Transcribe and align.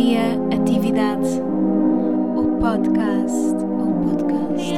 Criatividade. 0.00 1.28
O 2.34 2.56
podcast. 2.58 3.36
O 3.68 4.00
podcast. 4.02 4.72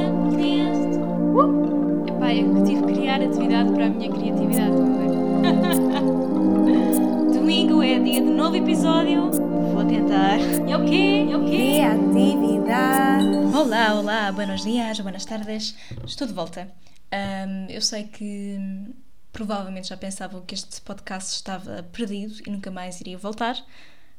Uh! 1.33 2.03
Epá, 2.09 2.33
eu 2.33 2.61
tive 2.65 2.85
que 2.87 2.93
criar 2.93 3.21
atividade 3.21 3.71
para 3.71 3.85
a 3.85 3.89
minha 3.89 4.11
criatividade. 4.11 4.75
Domingo 7.33 7.81
é 7.81 7.99
dia 7.99 8.21
de 8.21 8.31
novo 8.31 8.57
episódio. 8.57 9.31
Vou 9.31 9.85
tentar. 9.85 10.39
É 10.69 10.75
o 10.75 10.83
quê? 10.83 11.25
É 11.31 11.37
o 11.37 11.45
quê? 11.45 11.79
Criatividade. 12.11 13.55
Olá, 13.55 13.93
olá, 13.93 14.29
buenos 14.33 14.61
dias, 14.61 14.99
buenas 14.99 15.23
tardes. 15.23 15.73
Estou 16.05 16.27
de 16.27 16.33
volta. 16.33 16.69
Ahm, 17.13 17.67
eu 17.69 17.81
sei 17.81 18.03
que 18.03 18.57
hum, 18.59 18.91
provavelmente 19.31 19.87
já 19.87 19.95
pensavam 19.95 20.41
que 20.41 20.53
este 20.53 20.81
podcast 20.81 21.33
estava 21.33 21.81
perdido 21.93 22.41
e 22.45 22.49
nunca 22.49 22.69
mais 22.69 22.99
iria 22.99 23.17
voltar, 23.17 23.55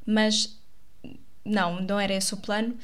mas 0.06 0.63
não, 1.44 1.80
não 1.80 1.98
era 2.00 2.14
esse 2.14 2.34
o 2.34 2.36
plano. 2.36 2.76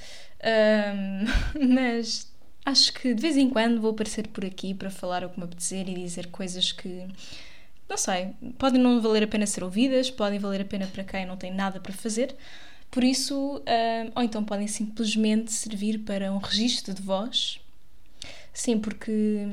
Ahm, 0.42 1.26
mas 1.74 2.30
acho 2.64 2.92
que 2.92 3.14
de 3.14 3.22
vez 3.22 3.36
em 3.36 3.48
quando 3.50 3.80
vou 3.80 3.92
aparecer 3.92 4.28
por 4.28 4.44
aqui 4.44 4.74
para 4.74 4.90
falar 4.90 5.24
o 5.24 5.30
que 5.30 5.38
me 5.38 5.44
apetecer 5.44 5.88
e 5.88 5.94
dizer 5.94 6.28
coisas 6.28 6.72
que, 6.72 7.06
não 7.88 7.96
sei, 7.96 8.34
podem 8.58 8.80
não 8.80 9.00
valer 9.00 9.24
a 9.24 9.28
pena 9.28 9.46
ser 9.46 9.64
ouvidas, 9.64 10.10
podem 10.10 10.38
valer 10.38 10.62
a 10.62 10.64
pena 10.64 10.86
para 10.86 11.04
quem 11.04 11.26
não 11.26 11.36
tem 11.36 11.52
nada 11.52 11.80
para 11.80 11.92
fazer. 11.92 12.34
Por 12.90 13.04
isso, 13.04 13.62
ahm, 13.66 14.10
ou 14.14 14.22
então 14.22 14.44
podem 14.44 14.66
simplesmente 14.66 15.52
servir 15.52 16.00
para 16.00 16.32
um 16.32 16.38
registro 16.38 16.92
de 16.94 17.02
voz. 17.02 17.60
Sim, 18.52 18.78
porque 18.80 19.46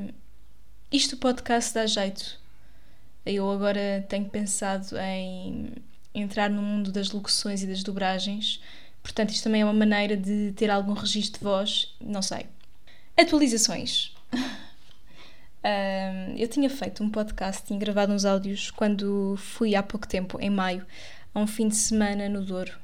isto 0.92 1.18
podcast 1.18 1.74
dá 1.74 1.86
jeito. 1.86 2.40
Eu 3.26 3.50
agora 3.52 4.06
tenho 4.08 4.26
pensado 4.30 4.98
em 4.98 5.74
entrar 6.16 6.50
no 6.50 6.62
mundo 6.62 6.92
das 6.92 7.12
locuções 7.12 7.62
e 7.62 7.68
das 7.68 7.84
dobragens, 7.84 8.62
portanto, 9.02 9.32
isto 9.32 9.44
também 9.44 9.62
é 9.62 9.66
uma 9.66 9.74
maneira 9.74 10.16
de 10.16 10.52
ter 10.54 10.70
algum 10.70 10.94
registro 10.94 11.40
de 11.40 11.44
voz, 11.44 11.96
não 12.02 12.22
sei. 12.22 12.46
Atualizações. 13.18 14.16
Ahm, 15.64 16.36
eu 16.38 16.48
tinha 16.48 16.70
feito 16.70 17.04
um 17.04 17.10
podcast, 17.10 17.66
tinha 17.66 17.80
gravado 17.80 18.14
uns 18.14 18.24
áudios 18.24 18.72
quando 18.72 19.36
fui 19.38 19.76
há 19.76 19.84
pouco 19.84 20.08
tempo, 20.08 20.40
em 20.40 20.50
maio, 20.50 20.86
a 21.34 21.40
um 21.40 21.48
fim 21.48 21.68
de 21.68 21.76
semana 21.76 22.30
no 22.30 22.44
Douro. 22.44 22.78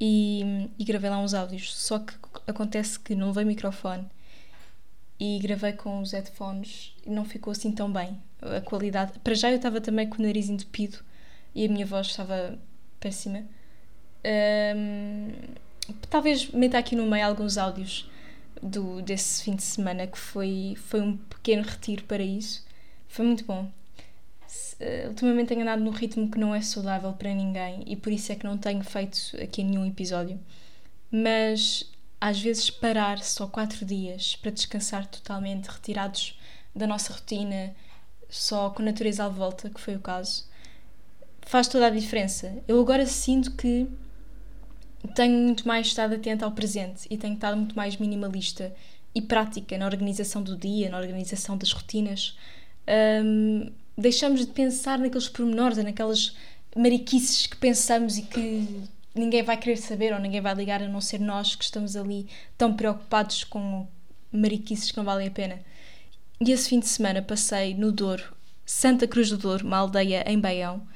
E, 0.00 0.70
e 0.78 0.84
gravei 0.84 1.10
lá 1.10 1.18
uns 1.18 1.34
áudios. 1.34 1.76
Só 1.76 1.98
que 1.98 2.14
acontece 2.46 2.98
que 2.98 3.14
não 3.14 3.32
veio 3.32 3.46
microfone 3.46 4.06
e 5.18 5.38
gravei 5.40 5.74
com 5.74 6.00
os 6.00 6.12
headphones 6.12 6.94
e 7.04 7.10
não 7.10 7.24
ficou 7.24 7.50
assim 7.50 7.70
tão 7.70 7.92
bem. 7.92 8.18
A 8.40 8.62
qualidade. 8.62 9.18
Para 9.18 9.34
já 9.34 9.50
eu 9.50 9.56
estava 9.56 9.80
também 9.80 10.08
com 10.08 10.22
o 10.22 10.26
nariz 10.26 10.48
entupido 10.48 10.98
e 11.54 11.66
a 11.66 11.68
minha 11.68 11.84
voz 11.84 12.06
estava 12.06 12.58
péssima. 12.98 13.44
Ahm, 14.24 15.32
talvez 16.08 16.50
meta 16.50 16.78
aqui 16.78 16.94
no 16.94 17.06
meio 17.06 17.26
alguns 17.26 17.56
áudios 17.58 18.10
do, 18.62 19.00
desse 19.02 19.44
fim 19.44 19.56
de 19.56 19.62
semana 19.62 20.06
que 20.06 20.18
foi, 20.18 20.74
foi 20.76 21.00
um 21.00 21.16
pequeno 21.16 21.62
retiro 21.62 22.04
para 22.04 22.22
isso. 22.22 22.64
Foi 23.08 23.24
muito 23.24 23.44
bom. 23.44 23.70
Eh, 24.80 25.06
ultimamente 25.08 25.48
tenho 25.48 25.62
andado 25.62 25.82
num 25.82 25.90
ritmo 25.90 26.30
que 26.30 26.38
não 26.38 26.54
é 26.54 26.60
saudável 26.60 27.12
para 27.12 27.32
ninguém 27.34 27.84
e 27.86 27.96
por 27.96 28.12
isso 28.12 28.32
é 28.32 28.34
que 28.34 28.44
não 28.44 28.56
tenho 28.58 28.82
feito 28.82 29.18
aqui 29.42 29.62
nenhum 29.62 29.86
episódio. 29.86 30.38
Mas 31.10 31.90
às 32.20 32.40
vezes 32.40 32.70
parar 32.70 33.18
só 33.20 33.46
quatro 33.46 33.84
dias 33.84 34.36
para 34.36 34.50
descansar 34.50 35.06
totalmente, 35.06 35.66
retirados 35.66 36.38
da 36.74 36.86
nossa 36.86 37.12
rotina, 37.12 37.74
só 38.28 38.70
com 38.70 38.82
a 38.82 38.84
natureza 38.86 39.24
à 39.24 39.28
volta, 39.28 39.70
que 39.70 39.80
foi 39.80 39.96
o 39.96 40.00
caso, 40.00 40.44
faz 41.42 41.66
toda 41.68 41.86
a 41.86 41.90
diferença. 41.90 42.62
Eu 42.68 42.80
agora 42.80 43.06
sinto 43.06 43.52
que 43.52 43.88
tenho 45.08 45.38
muito 45.38 45.66
mais 45.66 45.86
estado 45.86 46.14
atenta 46.14 46.44
ao 46.44 46.52
presente 46.52 47.06
e 47.10 47.16
tenho 47.16 47.34
estado 47.34 47.56
muito 47.56 47.74
mais 47.74 47.96
minimalista 47.96 48.72
e 49.14 49.20
prática 49.20 49.76
na 49.76 49.86
organização 49.86 50.42
do 50.42 50.56
dia, 50.56 50.90
na 50.90 50.98
organização 50.98 51.56
das 51.56 51.72
rotinas. 51.72 52.36
Hum, 53.24 53.70
deixamos 53.96 54.40
de 54.40 54.52
pensar 54.52 54.98
naqueles 54.98 55.28
pormenores, 55.28 55.78
naquelas 55.78 56.36
mariquices 56.76 57.46
que 57.46 57.56
pensamos 57.56 58.18
e 58.18 58.22
que 58.22 58.66
ninguém 59.14 59.42
vai 59.42 59.56
querer 59.56 59.76
saber 59.76 60.12
ou 60.12 60.20
ninguém 60.20 60.40
vai 60.40 60.54
ligar 60.54 60.82
a 60.82 60.88
não 60.88 61.00
ser 61.00 61.20
nós 61.20 61.54
que 61.54 61.64
estamos 61.64 61.96
ali 61.96 62.28
tão 62.56 62.74
preocupados 62.74 63.44
com 63.44 63.86
mariquices 64.32 64.90
que 64.90 64.96
não 64.96 65.04
valem 65.04 65.28
a 65.28 65.30
pena. 65.30 65.60
E 66.40 66.52
esse 66.52 66.68
fim 66.68 66.78
de 66.78 66.88
semana 66.88 67.20
passei 67.20 67.74
no 67.74 67.92
Douro, 67.92 68.34
Santa 68.64 69.06
Cruz 69.06 69.28
do 69.28 69.36
Douro, 69.36 69.66
uma 69.66 69.78
aldeia 69.78 70.24
em 70.26 70.38
Baião. 70.38 70.86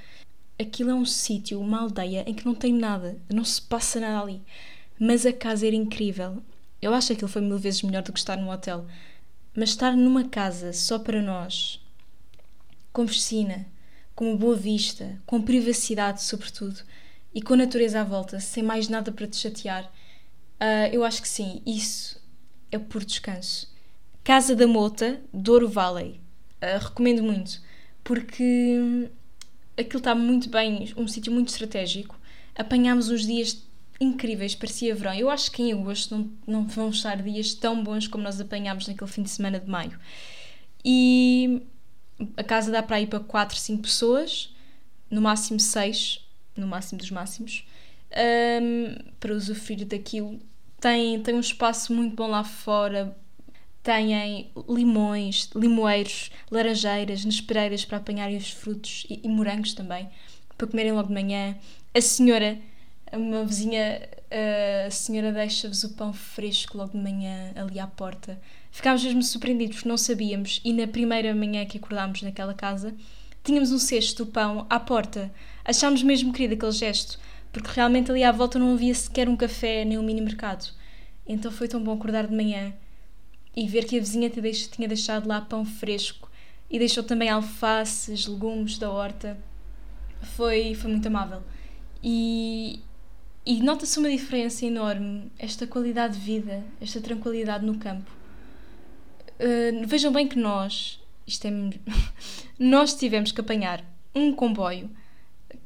Aquilo 0.58 0.90
é 0.90 0.94
um 0.94 1.04
sítio, 1.04 1.60
uma 1.60 1.80
aldeia 1.80 2.24
em 2.26 2.34
que 2.34 2.46
não 2.46 2.54
tem 2.54 2.72
nada, 2.72 3.18
não 3.32 3.44
se 3.44 3.60
passa 3.60 3.98
nada 3.98 4.20
ali. 4.20 4.42
Mas 4.98 5.26
a 5.26 5.32
casa 5.32 5.66
era 5.66 5.74
incrível. 5.74 6.42
Eu 6.80 6.94
acho 6.94 7.08
que 7.08 7.12
aquilo 7.14 7.28
foi 7.28 7.42
mil 7.42 7.58
vezes 7.58 7.82
melhor 7.82 8.02
do 8.02 8.12
que 8.12 8.18
estar 8.18 8.36
num 8.36 8.50
hotel. 8.50 8.86
Mas 9.56 9.70
estar 9.70 9.96
numa 9.96 10.28
casa 10.28 10.72
só 10.72 10.98
para 10.98 11.20
nós, 11.20 11.80
com 12.92 13.06
piscina, 13.06 13.66
com 14.14 14.30
uma 14.30 14.36
boa 14.36 14.56
vista, 14.56 15.20
com 15.26 15.42
privacidade, 15.42 16.22
sobretudo, 16.22 16.80
e 17.34 17.42
com 17.42 17.54
a 17.54 17.58
natureza 17.58 18.00
à 18.00 18.04
volta, 18.04 18.38
sem 18.38 18.62
mais 18.62 18.88
nada 18.88 19.10
para 19.10 19.26
te 19.26 19.36
chatear, 19.36 19.90
ah, 20.60 20.88
eu 20.88 21.04
acho 21.04 21.20
que 21.20 21.28
sim, 21.28 21.60
isso 21.66 22.22
é 22.70 22.78
puro 22.78 23.04
descanso. 23.04 23.72
Casa 24.22 24.54
da 24.54 24.66
Mota, 24.66 25.20
Douro 25.32 25.68
Valley. 25.68 26.20
Ah, 26.60 26.78
recomendo 26.78 27.22
muito, 27.22 27.60
porque 28.02 29.10
aquilo 29.76 29.98
está 29.98 30.14
muito 30.14 30.48
bem, 30.48 30.92
um 30.96 31.06
sítio 31.06 31.32
muito 31.32 31.48
estratégico. 31.48 32.18
Apanhámos 32.54 33.10
uns 33.10 33.26
dias 33.26 33.62
incríveis, 34.00 34.54
parecia 34.54 34.94
verão. 34.94 35.14
Eu 35.14 35.30
acho 35.30 35.50
que 35.50 35.62
em 35.62 35.72
agosto 35.72 36.16
não, 36.16 36.30
não 36.46 36.66
vão 36.66 36.90
estar 36.90 37.20
dias 37.22 37.54
tão 37.54 37.82
bons 37.82 38.06
como 38.06 38.24
nós 38.24 38.40
apanhámos 38.40 38.86
naquele 38.86 39.10
fim 39.10 39.22
de 39.22 39.30
semana 39.30 39.58
de 39.58 39.68
maio. 39.68 39.98
E 40.84 41.62
a 42.36 42.44
casa 42.44 42.70
dá 42.70 42.82
para 42.82 43.00
ir 43.00 43.06
para 43.06 43.20
4, 43.20 43.56
5 43.56 43.82
pessoas, 43.82 44.54
no 45.10 45.20
máximo 45.20 45.58
6, 45.58 46.24
no 46.56 46.66
máximo 46.66 46.98
dos 46.98 47.10
máximos, 47.10 47.66
hum, 48.62 48.94
para 49.18 49.34
usufruir 49.34 49.86
daquilo. 49.86 50.38
Tem, 50.80 51.20
tem 51.22 51.34
um 51.34 51.40
espaço 51.40 51.92
muito 51.92 52.14
bom 52.14 52.26
lá 52.28 52.44
fora, 52.44 53.16
têm 53.84 54.50
limões, 54.66 55.50
limoeiros, 55.54 56.30
laranjeiras, 56.50 57.24
nespereiras 57.24 57.84
para 57.84 57.98
apanharem 57.98 58.36
os 58.36 58.50
frutos 58.50 59.06
e, 59.10 59.20
e 59.22 59.28
morangos 59.28 59.74
também, 59.74 60.08
para 60.56 60.66
comerem 60.66 60.92
logo 60.92 61.08
de 61.08 61.14
manhã. 61.14 61.54
A 61.94 62.00
senhora, 62.00 62.58
uma 63.12 63.44
vizinha, 63.44 64.08
a 64.86 64.90
senhora 64.90 65.30
deixa-vos 65.30 65.84
o 65.84 65.90
pão 65.90 66.14
fresco 66.14 66.78
logo 66.78 66.92
de 66.92 66.98
manhã 66.98 67.52
ali 67.54 67.78
à 67.78 67.86
porta. 67.86 68.40
Ficámos 68.72 69.04
mesmo 69.04 69.22
surpreendidos 69.22 69.84
não 69.84 69.98
sabíamos 69.98 70.62
e 70.64 70.72
na 70.72 70.88
primeira 70.88 71.34
manhã 71.34 71.66
que 71.66 71.76
acordámos 71.76 72.22
naquela 72.22 72.54
casa 72.54 72.94
tínhamos 73.44 73.70
um 73.70 73.78
cesto 73.78 74.24
do 74.24 74.32
pão 74.32 74.66
à 74.70 74.80
porta. 74.80 75.30
Achámos 75.62 76.02
mesmo 76.02 76.32
querido 76.32 76.54
aquele 76.54 76.72
gesto 76.72 77.20
porque 77.52 77.70
realmente 77.70 78.10
ali 78.10 78.24
à 78.24 78.32
volta 78.32 78.58
não 78.58 78.72
havia 78.72 78.94
sequer 78.94 79.28
um 79.28 79.36
café 79.36 79.84
nem 79.84 79.98
um 79.98 80.02
mini 80.02 80.22
mercado. 80.22 80.72
Então 81.26 81.52
foi 81.52 81.68
tão 81.68 81.82
bom 81.84 81.92
acordar 81.92 82.26
de 82.26 82.34
manhã 82.34 82.74
e 83.56 83.68
ver 83.68 83.84
que 83.84 83.96
a 83.96 84.00
vizinha 84.00 84.30
tinha 84.30 84.88
deixado 84.88 85.28
lá 85.28 85.40
pão 85.40 85.64
fresco 85.64 86.30
e 86.70 86.78
deixou 86.78 87.04
também 87.04 87.28
alfaces, 87.28 88.26
legumes 88.26 88.78
da 88.78 88.90
horta. 88.90 89.38
Foi, 90.36 90.74
foi 90.74 90.90
muito 90.90 91.06
amável. 91.06 91.42
E, 92.02 92.80
e 93.46 93.62
nota-se 93.62 93.98
uma 93.98 94.10
diferença 94.10 94.66
enorme, 94.66 95.30
esta 95.38 95.66
qualidade 95.66 96.14
de 96.14 96.20
vida, 96.20 96.64
esta 96.80 97.00
tranquilidade 97.00 97.64
no 97.64 97.78
campo. 97.78 98.10
Uh, 99.38 99.86
vejam 99.86 100.12
bem 100.12 100.26
que 100.26 100.38
nós, 100.38 101.00
isto 101.26 101.46
é, 101.46 101.50
nós 102.58 102.94
tivemos 102.94 103.32
que 103.32 103.40
apanhar 103.40 103.84
um 104.14 104.32
comboio 104.32 104.90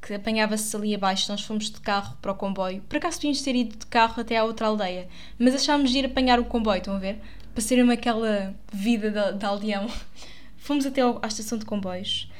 que 0.01 0.15
apanhava-se 0.15 0.75
ali 0.77 0.95
abaixo, 0.95 1.31
nós 1.31 1.43
fomos 1.43 1.71
de 1.71 1.81
carro 1.81 2.17
para 2.21 2.33
o 2.33 2.35
comboio. 2.35 2.83
Por 2.89 2.97
acaso 2.97 3.21
de 3.21 3.43
ter 3.43 3.55
ido 3.55 3.77
de 3.77 3.87
carro 3.87 4.21
até 4.21 4.37
à 4.37 4.45
outra 4.45 4.67
aldeia, 4.67 5.09
mas 5.39 5.55
achámos 5.55 5.91
de 5.91 5.99
ir 5.99 6.07
apanhar 6.07 6.39
o 6.39 6.45
comboio, 6.45 6.79
estão 6.79 6.95
a 6.95 6.99
ver? 6.99 7.21
Para 7.59 7.65
serem 7.65 7.91
aquela 7.91 8.55
vida 8.73 9.33
de 9.33 9.45
aldeão. 9.45 9.91
Fomos 10.59 10.87
até 10.87 11.01
ao- 11.01 11.19
à 11.21 11.27
estação 11.27 11.59
de 11.59 11.65
comboios 11.65 12.31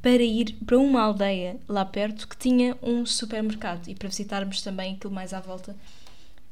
para 0.00 0.22
ir 0.22 0.56
para 0.64 0.78
uma 0.78 1.02
aldeia 1.02 1.60
lá 1.68 1.84
perto 1.84 2.26
que 2.26 2.34
tinha 2.34 2.74
um 2.82 3.04
supermercado 3.04 3.86
e 3.88 3.94
para 3.94 4.08
visitarmos 4.08 4.62
também 4.62 4.94
aquilo 4.94 5.12
mais 5.12 5.34
à 5.34 5.40
volta. 5.40 5.76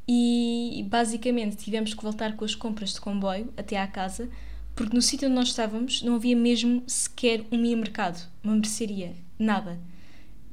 E 0.07 0.85
basicamente 0.91 1.57
tivemos 1.57 1.95
que 1.95 2.03
voltar 2.03 2.37
com 2.37 2.45
as 2.45 2.55
compras 2.55 2.93
de 2.93 3.01
comboio 3.01 3.51
até 3.57 3.79
à 3.79 3.87
casa, 3.87 4.29
porque 4.77 4.95
no 4.95 5.01
sítio 5.01 5.27
onde 5.27 5.37
nós 5.37 5.49
estávamos 5.49 6.03
não 6.03 6.17
havia 6.17 6.37
mesmo 6.37 6.83
sequer 6.87 7.47
um 7.51 7.57
mini 7.57 7.75
mercado, 7.75 8.23
uma 8.45 8.55
mercearia, 8.55 9.17
nada. 9.39 9.81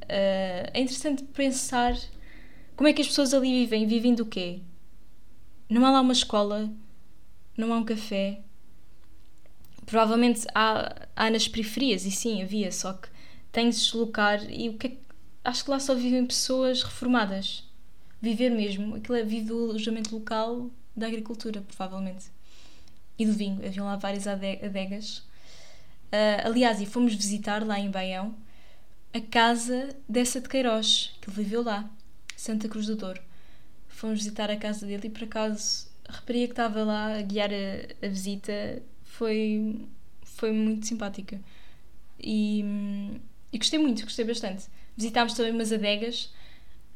Ah, 0.04 0.70
é 0.74 0.80
interessante 0.80 1.22
pensar 1.22 1.98
como 2.78 2.88
é 2.88 2.94
que 2.94 3.02
as 3.02 3.10
pessoas 3.10 3.34
ali 3.34 3.66
vivem. 3.66 3.86
Vivem 3.86 4.16
do 4.16 4.26
quê? 4.26 4.62
Não 5.70 5.86
há 5.86 5.92
lá 5.92 6.00
uma 6.00 6.14
escola, 6.14 6.72
não 7.58 7.74
há 7.74 7.78
um 7.78 7.84
café. 7.86 8.40
Provavelmente 9.86 10.46
há, 10.54 11.08
há 11.16 11.30
nas 11.30 11.48
periferias, 11.48 12.06
e 12.06 12.12
sim, 12.12 12.42
havia, 12.42 12.72
só 12.72 12.94
que 12.94 13.10
tem 13.52 13.70
de 13.70 13.76
se 13.76 13.86
deslocar 13.86 14.40
e 14.52 14.70
o 14.70 14.78
que 14.78 14.88
é 14.88 14.90
que- 14.92 15.00
acho 15.44 15.64
que 15.64 15.72
lá 15.72 15.80
só 15.80 15.96
vivem 15.96 16.26
pessoas 16.26 16.84
reformadas. 16.84 17.64
viver 18.22 18.50
mesmo. 18.50 18.96
Aquilo 18.96 19.16
é 19.18 19.24
vive 19.24 19.46
do 19.46 19.70
alojamento 19.70 20.16
local 20.16 20.72
da 20.96 21.06
agricultura, 21.08 21.62
provavelmente. 21.62 22.26
E 23.18 23.26
do 23.26 23.34
vinho. 23.34 23.64
Haviam 23.66 23.86
lá 23.86 23.96
várias 23.96 24.26
adegas. 24.28 25.20
Uh, 26.12 26.46
aliás, 26.48 26.82
e 26.82 26.86
fomos 26.88 27.14
visitar 27.14 27.66
lá 27.66 27.80
em 27.80 27.92
Baião 27.92 28.36
a 29.14 29.22
casa 29.22 29.90
dessa 30.10 30.42
de 30.42 30.50
Queiroz, 30.50 31.14
que 31.22 31.30
ele 31.30 31.38
viveu 31.44 31.64
lá, 31.64 31.90
Santa 32.36 32.68
Cruz 32.68 32.88
do 32.88 32.96
Douro. 32.96 33.22
Fomos 33.88 34.20
visitar 34.20 34.50
a 34.50 34.58
casa 34.58 34.86
dele 34.86 35.08
e 35.08 35.10
por 35.12 35.24
acaso 35.24 35.87
rapariga 36.08 36.48
que 36.48 36.54
estava 36.54 36.84
lá 36.84 37.18
a 37.18 37.22
guiar 37.22 37.50
a, 37.52 38.06
a 38.06 38.10
visita 38.10 38.82
foi, 39.04 39.88
foi 40.24 40.52
muito 40.52 40.88
simpática. 40.88 41.40
E, 42.20 42.64
e 43.52 43.58
gostei 43.58 43.80
muito, 43.80 44.04
gostei 44.04 44.26
bastante. 44.26 44.66
Visitámos 44.96 45.34
também 45.34 45.52
umas 45.52 45.72
adegas, 45.72 46.34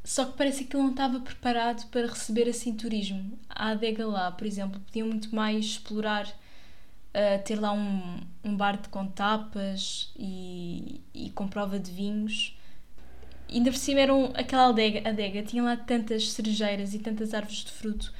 só 0.03 0.25
que 0.25 0.37
parece 0.37 0.63
que 0.63 0.75
ele 0.75 0.83
não 0.83 0.91
estava 0.91 1.19
preparado 1.19 1.87
para 1.89 2.07
receber 2.07 2.49
assim 2.49 2.75
turismo. 2.75 3.37
A 3.49 3.69
adega 3.69 4.05
lá, 4.05 4.31
por 4.31 4.47
exemplo, 4.47 4.79
podiam 4.79 5.07
muito 5.07 5.33
mais 5.35 5.65
explorar, 5.65 6.27
uh, 6.27 7.43
ter 7.45 7.59
lá 7.59 7.71
um, 7.71 8.19
um 8.43 8.55
bar 8.55 8.81
de 8.81 8.89
com 8.89 9.05
tapas 9.07 10.11
e, 10.17 11.01
e 11.13 11.29
com 11.31 11.47
prova 11.47 11.77
de 11.79 11.91
vinhos. 11.91 12.57
E 13.47 13.57
ainda 13.57 13.69
por 13.69 13.77
cima 13.77 13.99
eram 13.99 14.31
aquela 14.33 14.69
adega, 14.69 15.07
adega, 15.07 15.43
tinha 15.43 15.61
lá 15.61 15.77
tantas 15.77 16.31
cerejeiras 16.31 16.93
e 16.93 16.99
tantas 16.99 17.33
árvores 17.33 17.63
de 17.63 17.71
fruto. 17.71 18.11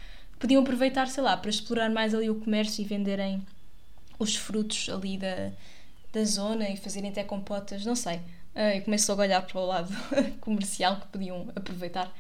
Podiam 0.41 0.63
aproveitar, 0.63 1.07
sei 1.07 1.21
lá, 1.21 1.38
para 1.38 1.51
explorar 1.51 1.91
mais 1.91 2.15
ali 2.15 2.27
o 2.27 2.39
comércio 2.39 2.81
e 2.81 2.85
venderem 2.85 3.45
os 4.17 4.35
frutos 4.35 4.89
ali 4.89 5.15
da, 5.15 5.51
da 6.11 6.23
zona 6.25 6.67
e 6.67 6.75
fazerem 6.75 7.11
até 7.11 7.23
compotas, 7.23 7.85
não 7.85 7.95
sei. 7.95 8.15
Uh, 8.55 8.75
eu 8.75 8.81
começo 8.81 9.11
a 9.11 9.15
olhar 9.15 9.41
para 9.43 9.59
o 9.59 9.65
lado 9.67 9.93
comercial 10.41 10.99
que 10.99 11.07
podiam 11.09 11.47
aproveitar. 11.55 12.11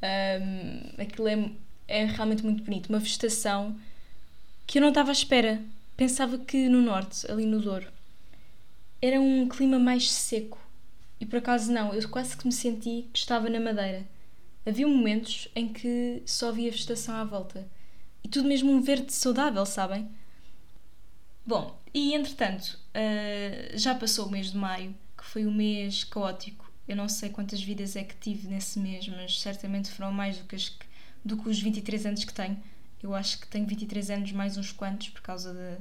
Um, 0.00 1.02
aquilo 1.02 1.26
é, 1.26 1.50
é 1.88 2.04
realmente 2.04 2.44
muito 2.44 2.62
bonito. 2.62 2.88
Uma 2.88 3.00
vegetação 3.00 3.76
que 4.64 4.78
eu 4.78 4.82
não 4.82 4.90
estava 4.90 5.10
à 5.10 5.12
espera. 5.12 5.60
Pensava 5.96 6.38
que 6.38 6.68
no 6.68 6.80
norte, 6.80 7.28
ali 7.28 7.46
no 7.46 7.60
Douro, 7.60 7.88
era 9.02 9.20
um 9.20 9.48
clima 9.48 9.76
mais 9.76 10.08
seco. 10.08 10.64
E 11.18 11.26
por 11.26 11.38
acaso 11.38 11.72
não, 11.72 11.92
eu 11.92 12.08
quase 12.08 12.36
que 12.36 12.46
me 12.46 12.52
senti 12.52 13.08
que 13.12 13.18
estava 13.18 13.50
na 13.50 13.58
Madeira. 13.58 14.04
Havia 14.66 14.86
momentos 14.86 15.48
em 15.54 15.72
que 15.72 16.22
só 16.26 16.48
havia 16.48 16.70
vegetação 16.70 17.14
à 17.14 17.24
volta. 17.24 17.66
E 18.24 18.28
tudo 18.28 18.48
mesmo 18.48 18.72
um 18.72 18.82
verde 18.82 19.12
saudável, 19.12 19.64
sabem? 19.64 20.10
Bom, 21.46 21.80
e 21.94 22.12
entretanto, 22.12 22.76
uh, 22.90 23.78
já 23.78 23.94
passou 23.94 24.26
o 24.26 24.30
mês 24.30 24.50
de 24.50 24.58
maio, 24.58 24.92
que 25.16 25.24
foi 25.24 25.46
um 25.46 25.54
mês 25.54 26.02
caótico. 26.02 26.68
Eu 26.88 26.96
não 26.96 27.08
sei 27.08 27.30
quantas 27.30 27.62
vidas 27.62 27.94
é 27.94 28.02
que 28.02 28.16
tive 28.16 28.48
nesse 28.48 28.80
mês, 28.80 29.06
mas 29.08 29.40
certamente 29.40 29.90
foram 29.90 30.10
mais 30.10 30.38
do 30.38 30.44
que, 30.44 30.56
as, 30.56 30.76
do 31.24 31.36
que 31.36 31.48
os 31.48 31.60
23 31.60 32.06
anos 32.06 32.24
que 32.24 32.34
tenho. 32.34 32.60
Eu 33.00 33.14
acho 33.14 33.38
que 33.38 33.46
tenho 33.46 33.66
23 33.66 34.10
anos 34.10 34.32
mais 34.32 34.56
uns 34.56 34.72
quantos 34.72 35.10
por 35.10 35.20
causa 35.20 35.54
de, 35.54 35.78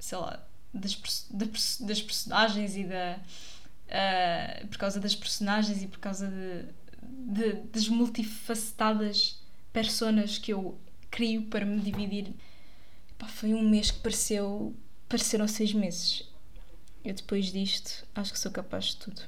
sei 0.00 0.18
lá, 0.18 0.44
das, 0.74 1.00
das 1.80 2.02
personagens 2.02 2.76
e 2.76 2.84
da. 2.84 3.20
Uh, 3.86 4.66
por 4.68 4.78
causa 4.78 5.00
das 5.00 5.14
personagens 5.14 5.82
e 5.82 5.86
por 5.88 5.98
causa 5.98 6.28
de, 6.28 6.64
de, 7.20 7.52
das 7.72 7.88
multifacetadas 7.88 9.40
personas 9.72 10.38
que 10.38 10.52
eu 10.52 10.78
crio 11.10 11.42
para 11.42 11.64
me 11.64 11.80
dividir 11.80 12.34
Pá, 13.20 13.28
foi 13.28 13.52
um 13.52 13.68
mês 13.68 13.90
que 13.90 13.98
pareceu. 13.98 14.74
pareceram 15.06 15.46
seis 15.46 15.74
meses. 15.74 16.26
Eu 17.04 17.12
depois 17.12 17.52
disto 17.52 18.06
acho 18.14 18.32
que 18.32 18.38
sou 18.38 18.50
capaz 18.50 18.86
de 18.86 18.96
tudo. 18.96 19.22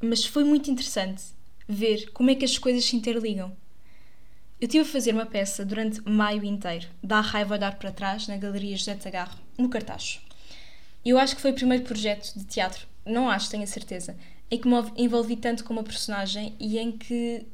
Mas 0.00 0.24
foi 0.24 0.42
muito 0.42 0.70
interessante 0.70 1.22
ver 1.68 2.10
como 2.12 2.30
é 2.30 2.34
que 2.34 2.46
as 2.46 2.56
coisas 2.56 2.82
se 2.82 2.96
interligam. 2.96 3.54
Eu 4.58 4.66
tive 4.68 4.88
a 4.88 4.90
fazer 4.90 5.12
uma 5.12 5.26
peça 5.26 5.66
durante 5.66 6.00
maio 6.08 6.42
inteiro, 6.44 6.88
Dá 7.02 7.20
raiva 7.20 7.54
olhar 7.54 7.76
para 7.78 7.92
trás, 7.92 8.26
na 8.26 8.38
Galeria 8.38 8.76
José 8.76 8.94
Tagarro, 8.94 9.38
no 9.58 9.68
Cartacho. 9.68 10.22
Eu 11.04 11.18
acho 11.18 11.36
que 11.36 11.42
foi 11.42 11.50
o 11.50 11.54
primeiro 11.54 11.84
projeto 11.84 12.32
de 12.34 12.46
teatro, 12.46 12.86
não 13.04 13.28
acho, 13.28 13.50
tenho 13.50 13.64
a 13.64 13.66
certeza, 13.66 14.16
em 14.54 14.58
que 14.58 14.68
me 14.68 14.76
envolvi 14.96 15.36
tanto 15.36 15.64
com 15.64 15.72
uma 15.72 15.82
personagem 15.82 16.54
e 16.60 16.78
em 16.78 16.92
que 16.92 17.46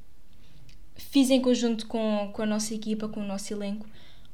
fiz 0.97 1.31
em 1.31 1.41
conjunto 1.41 1.87
com, 1.87 2.31
com 2.33 2.43
a 2.43 2.47
nossa 2.47 2.75
equipa, 2.75 3.09
com 3.09 3.21
o 3.21 3.27
nosso 3.27 3.53
elenco, 3.53 3.87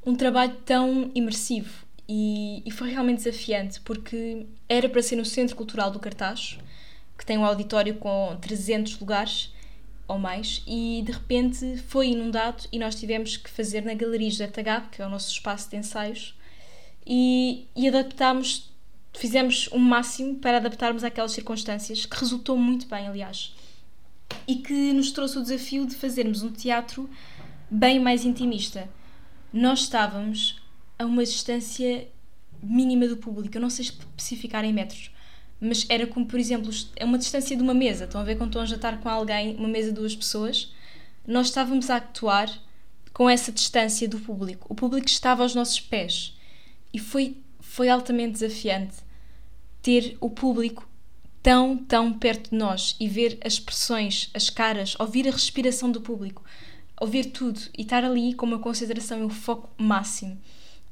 um 0.05 0.15
trabalho 0.15 0.57
tão 0.65 1.11
imersivo 1.15 1.87
e, 2.09 2.63
e, 2.65 2.71
foi 2.71 2.91
realmente 2.91 3.25
desafiante 3.25 3.81
porque 3.81 4.47
era 4.69 4.89
para 4.89 5.03
ser 5.03 5.17
no 5.17 5.25
Centro 5.25 5.57
Cultural 5.57 5.91
do 5.91 5.99
Cartaz, 5.99 6.59
que 7.17 7.25
tem 7.25 7.39
um 7.39 7.45
auditório 7.45 7.95
com 7.95 8.37
300 8.41 8.99
lugares 9.01 9.53
ou 10.09 10.19
mais, 10.19 10.63
e 10.67 11.03
de 11.05 11.13
repente 11.13 11.77
foi 11.89 12.09
inundado 12.09 12.65
e 12.71 12.79
nós 12.79 12.95
tivemos 12.95 13.37
que 13.37 13.51
fazer 13.51 13.83
na 13.85 13.95
Galeria 13.95 14.31
José 14.31 14.47
Tagado, 14.47 14.89
que 14.89 15.03
é 15.03 15.07
o 15.07 15.11
nosso 15.11 15.31
espaço 15.31 15.71
de 15.71 15.77
ensaios, 15.77 16.37
e, 17.05 17.67
e 17.75 17.89
adaptámos, 17.89 18.73
fizemos 19.19 19.69
o 19.73 19.79
máximo 19.79 20.37
para 20.37 20.59
adaptarmos 20.59 21.05
àquelas 21.05 21.33
circunstâncias, 21.33 22.07
que 22.07 22.17
resultou 22.17 22.57
muito 22.57 22.87
bem, 22.87 23.07
aliás, 23.09 23.55
e 24.47 24.57
que 24.57 24.93
nos 24.93 25.11
trouxe 25.11 25.39
o 25.39 25.43
desafio 25.43 25.87
de 25.87 25.95
fazermos 25.95 26.43
um 26.43 26.51
teatro 26.51 27.09
bem 27.71 27.99
mais 27.99 28.25
intimista 28.25 28.89
nós 29.57 29.81
estávamos 29.81 30.61
a 30.99 31.05
uma 31.07 31.25
distância 31.25 32.07
mínima 32.63 33.09
do 33.09 33.17
público. 33.17 33.57
Eu 33.57 33.61
não 33.61 33.71
sei 33.71 33.87
especificar 33.87 34.65
em 34.65 34.73
metros, 34.73 35.11
mas 35.59 35.87
era 35.89 36.07
como, 36.07 36.27
por 36.27 36.39
exemplo, 36.39 36.71
é 36.95 37.05
uma 37.05 37.17
distância 37.17 37.57
de 37.57 37.63
uma 37.63 37.73
mesa. 37.73 38.05
Estão 38.05 38.21
a 38.21 38.25
ver 38.25 38.37
quando 38.37 38.51
estão 38.51 38.63
a 38.63 38.67
jantar 38.67 39.01
com 39.01 39.09
alguém, 39.09 39.57
uma 39.57 39.69
mesa 39.69 39.89
de 39.89 39.95
duas 39.95 40.15
pessoas? 40.15 40.73
Nós 41.27 41.47
estávamos 41.47 41.89
a 41.89 41.97
actuar 41.97 42.51
com 43.15 43.31
essa 43.31 43.51
distância 43.51 44.07
do 44.07 44.21
público. 44.21 44.67
O 44.71 44.75
público 44.75 45.09
estava 45.09 45.43
aos 45.43 45.55
nossos 45.55 45.81
pés. 45.81 46.37
E 46.93 46.99
foi, 46.99 47.39
foi 47.59 47.89
altamente 47.89 48.35
desafiante 48.35 48.97
ter 49.87 50.17
o 50.21 50.29
público 50.29 50.88
tão, 51.41 51.77
tão 51.79 52.12
perto 52.12 52.50
de 52.50 52.56
nós 52.56 52.97
e 52.99 53.06
ver 53.06 53.38
as 53.44 53.53
expressões, 53.53 54.31
as 54.35 54.50
caras, 54.50 54.97
ouvir 54.99 55.29
a 55.29 55.31
respiração 55.31 55.93
do 55.93 56.00
público 56.00 56.43
ouvir 57.00 57.27
tudo 57.27 57.61
e 57.77 57.83
estar 57.83 58.05
ali 58.05 58.35
com 58.35 58.47
uma 58.47 58.59
concentração 58.59 59.21
e 59.21 59.23
um 59.23 59.31
foco 59.31 59.71
máximo 59.79 60.37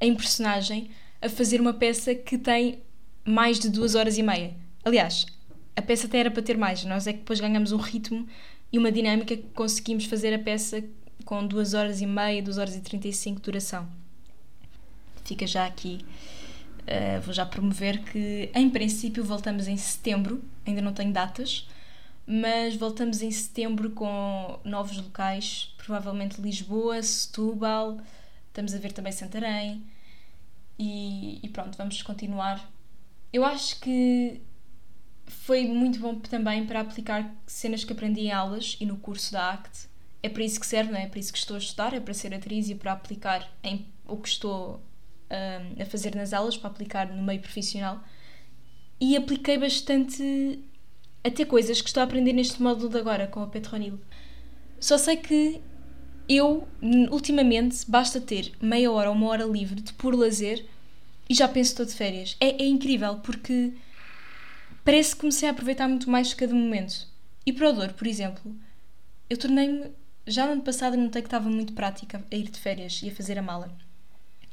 em 0.00 0.14
personagem 0.14 0.90
a 1.20 1.28
fazer 1.28 1.60
uma 1.60 1.72
peça 1.72 2.14
que 2.14 2.36
tem 2.36 2.82
mais 3.24 3.58
de 3.58 3.68
duas 3.68 3.96
horas 3.96 4.16
e 4.16 4.22
meia. 4.22 4.54
Aliás, 4.84 5.26
a 5.74 5.82
peça 5.82 6.06
até 6.06 6.18
era 6.18 6.30
para 6.30 6.42
ter 6.42 6.56
mais, 6.56 6.84
nós 6.84 7.08
é 7.08 7.12
que 7.12 7.20
depois 7.20 7.40
ganhamos 7.40 7.72
um 7.72 7.78
ritmo 7.78 8.24
e 8.70 8.78
uma 8.78 8.92
dinâmica 8.92 9.36
que 9.36 9.48
conseguimos 9.54 10.04
fazer 10.04 10.32
a 10.32 10.38
peça 10.38 10.84
com 11.24 11.44
duas 11.44 11.74
horas 11.74 12.00
e 12.00 12.06
meia, 12.06 12.40
duas 12.40 12.58
horas 12.58 12.76
e 12.76 12.80
trinta 12.80 13.08
e 13.08 13.12
cinco 13.12 13.40
de 13.40 13.46
duração. 13.46 13.88
Fica 15.24 15.46
já 15.46 15.66
aqui, 15.66 16.04
uh, 16.86 17.20
vou 17.22 17.32
já 17.34 17.44
promover 17.44 18.02
que 18.04 18.50
em 18.54 18.70
princípio 18.70 19.24
voltamos 19.24 19.68
em 19.68 19.76
setembro, 19.76 20.42
ainda 20.66 20.80
não 20.80 20.92
tenho 20.92 21.12
datas, 21.12 21.68
mas 22.26 22.76
voltamos 22.76 23.22
em 23.22 23.30
setembro 23.30 23.90
com 23.90 24.58
novos 24.64 24.96
locais, 24.96 25.74
provavelmente 25.76 26.40
Lisboa, 26.40 27.02
Setúbal, 27.02 27.98
estamos 28.48 28.74
a 28.74 28.78
ver 28.78 28.92
também 28.92 29.12
Santarém 29.12 29.84
e, 30.78 31.40
e 31.42 31.48
pronto, 31.48 31.76
vamos 31.76 32.00
continuar. 32.02 32.70
Eu 33.32 33.44
acho 33.44 33.80
que 33.80 34.40
foi 35.26 35.66
muito 35.66 35.98
bom 35.98 36.14
também 36.16 36.66
para 36.66 36.80
aplicar 36.80 37.34
cenas 37.46 37.84
que 37.84 37.92
aprendi 37.92 38.22
em 38.22 38.32
aulas 38.32 38.76
e 38.80 38.86
no 38.86 38.96
curso 38.96 39.32
da 39.32 39.50
ACT. 39.52 39.88
É 40.22 40.28
para 40.28 40.42
isso 40.42 40.58
que 40.58 40.66
serve, 40.66 40.90
não 40.90 40.98
é? 40.98 41.04
É 41.04 41.06
para 41.06 41.18
isso 41.18 41.32
que 41.32 41.38
estou 41.38 41.56
a 41.56 41.58
estudar, 41.58 41.92
é 41.92 42.00
para 42.00 42.14
ser 42.14 42.32
atriz 42.32 42.68
e 42.70 42.74
para 42.74 42.92
aplicar 42.92 43.46
em 43.62 43.86
o 44.06 44.16
que 44.16 44.28
estou 44.28 44.80
a 45.80 45.86
fazer 45.86 46.14
nas 46.14 46.32
aulas, 46.32 46.56
para 46.56 46.70
aplicar 46.70 47.08
no 47.08 47.22
meio 47.22 47.40
profissional. 47.40 48.02
E 49.00 49.16
apliquei 49.16 49.58
bastante 49.58 50.60
até 51.22 51.44
coisas 51.44 51.80
que 51.80 51.88
estou 51.88 52.00
a 52.00 52.04
aprender 52.04 52.32
neste 52.32 52.62
módulo 52.62 52.90
de 52.90 52.98
agora 52.98 53.26
com 53.26 53.40
a 53.40 53.46
Petronil. 53.46 53.98
Só 54.78 54.98
sei 54.98 55.16
que 55.16 55.60
eu, 56.28 56.68
ultimamente, 57.10 57.84
basta 57.88 58.20
ter 58.20 58.52
meia 58.60 58.90
hora 58.90 59.10
ou 59.10 59.16
uma 59.16 59.28
hora 59.28 59.44
livre 59.44 59.80
de 59.80 59.92
puro 59.94 60.16
lazer 60.16 60.66
e 61.28 61.34
já 61.34 61.48
penso 61.48 61.70
estou 61.70 61.86
de 61.86 61.94
férias. 61.94 62.36
É, 62.40 62.62
é 62.62 62.66
incrível 62.66 63.16
porque 63.16 63.72
parece 64.84 65.14
que 65.14 65.20
comecei 65.22 65.48
a 65.48 65.52
aproveitar 65.52 65.88
muito 65.88 66.10
mais 66.10 66.32
cada 66.34 66.54
momento. 66.54 67.06
E 67.46 67.52
para 67.52 67.70
o 67.70 67.72
Douro, 67.72 67.94
por 67.94 68.06
exemplo, 68.06 68.54
eu 69.28 69.36
tornei-me. 69.36 69.90
Já 70.26 70.46
no 70.46 70.52
ano 70.52 70.62
passado 70.62 70.96
notei 70.96 71.20
que 71.20 71.26
estava 71.26 71.50
muito 71.50 71.74
prática 71.74 72.24
a 72.30 72.34
ir 72.34 72.50
de 72.50 72.58
férias 72.58 73.02
e 73.02 73.10
a 73.10 73.14
fazer 73.14 73.38
a 73.38 73.42
mala. 73.42 73.76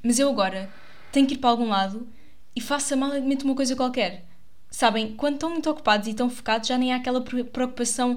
Mas 0.03 0.20
eu 0.20 0.29
agora 0.29 0.70
tenho 1.12 1.27
que 1.27 1.36
ir 1.36 1.38
para 1.38 1.50
algum 1.50 1.67
lado 1.67 2.08
e 2.55 2.62
faço 2.62 2.93
a 2.93 2.98
mala 2.98 3.17
e 3.17 3.22
meto 3.22 3.43
uma 3.43 3.55
coisa 3.55 3.75
qualquer. 3.75 4.25
Sabem, 4.70 5.15
quando 5.15 5.36
estão 5.36 5.50
muito 5.50 5.70
ocupados 5.70 6.08
e 6.08 6.12
estão 6.12 6.29
focados, 6.29 6.67
já 6.67 6.77
nem 6.77 6.93
há 6.93 6.98
aquela 6.98 7.22
preocupação 7.22 8.15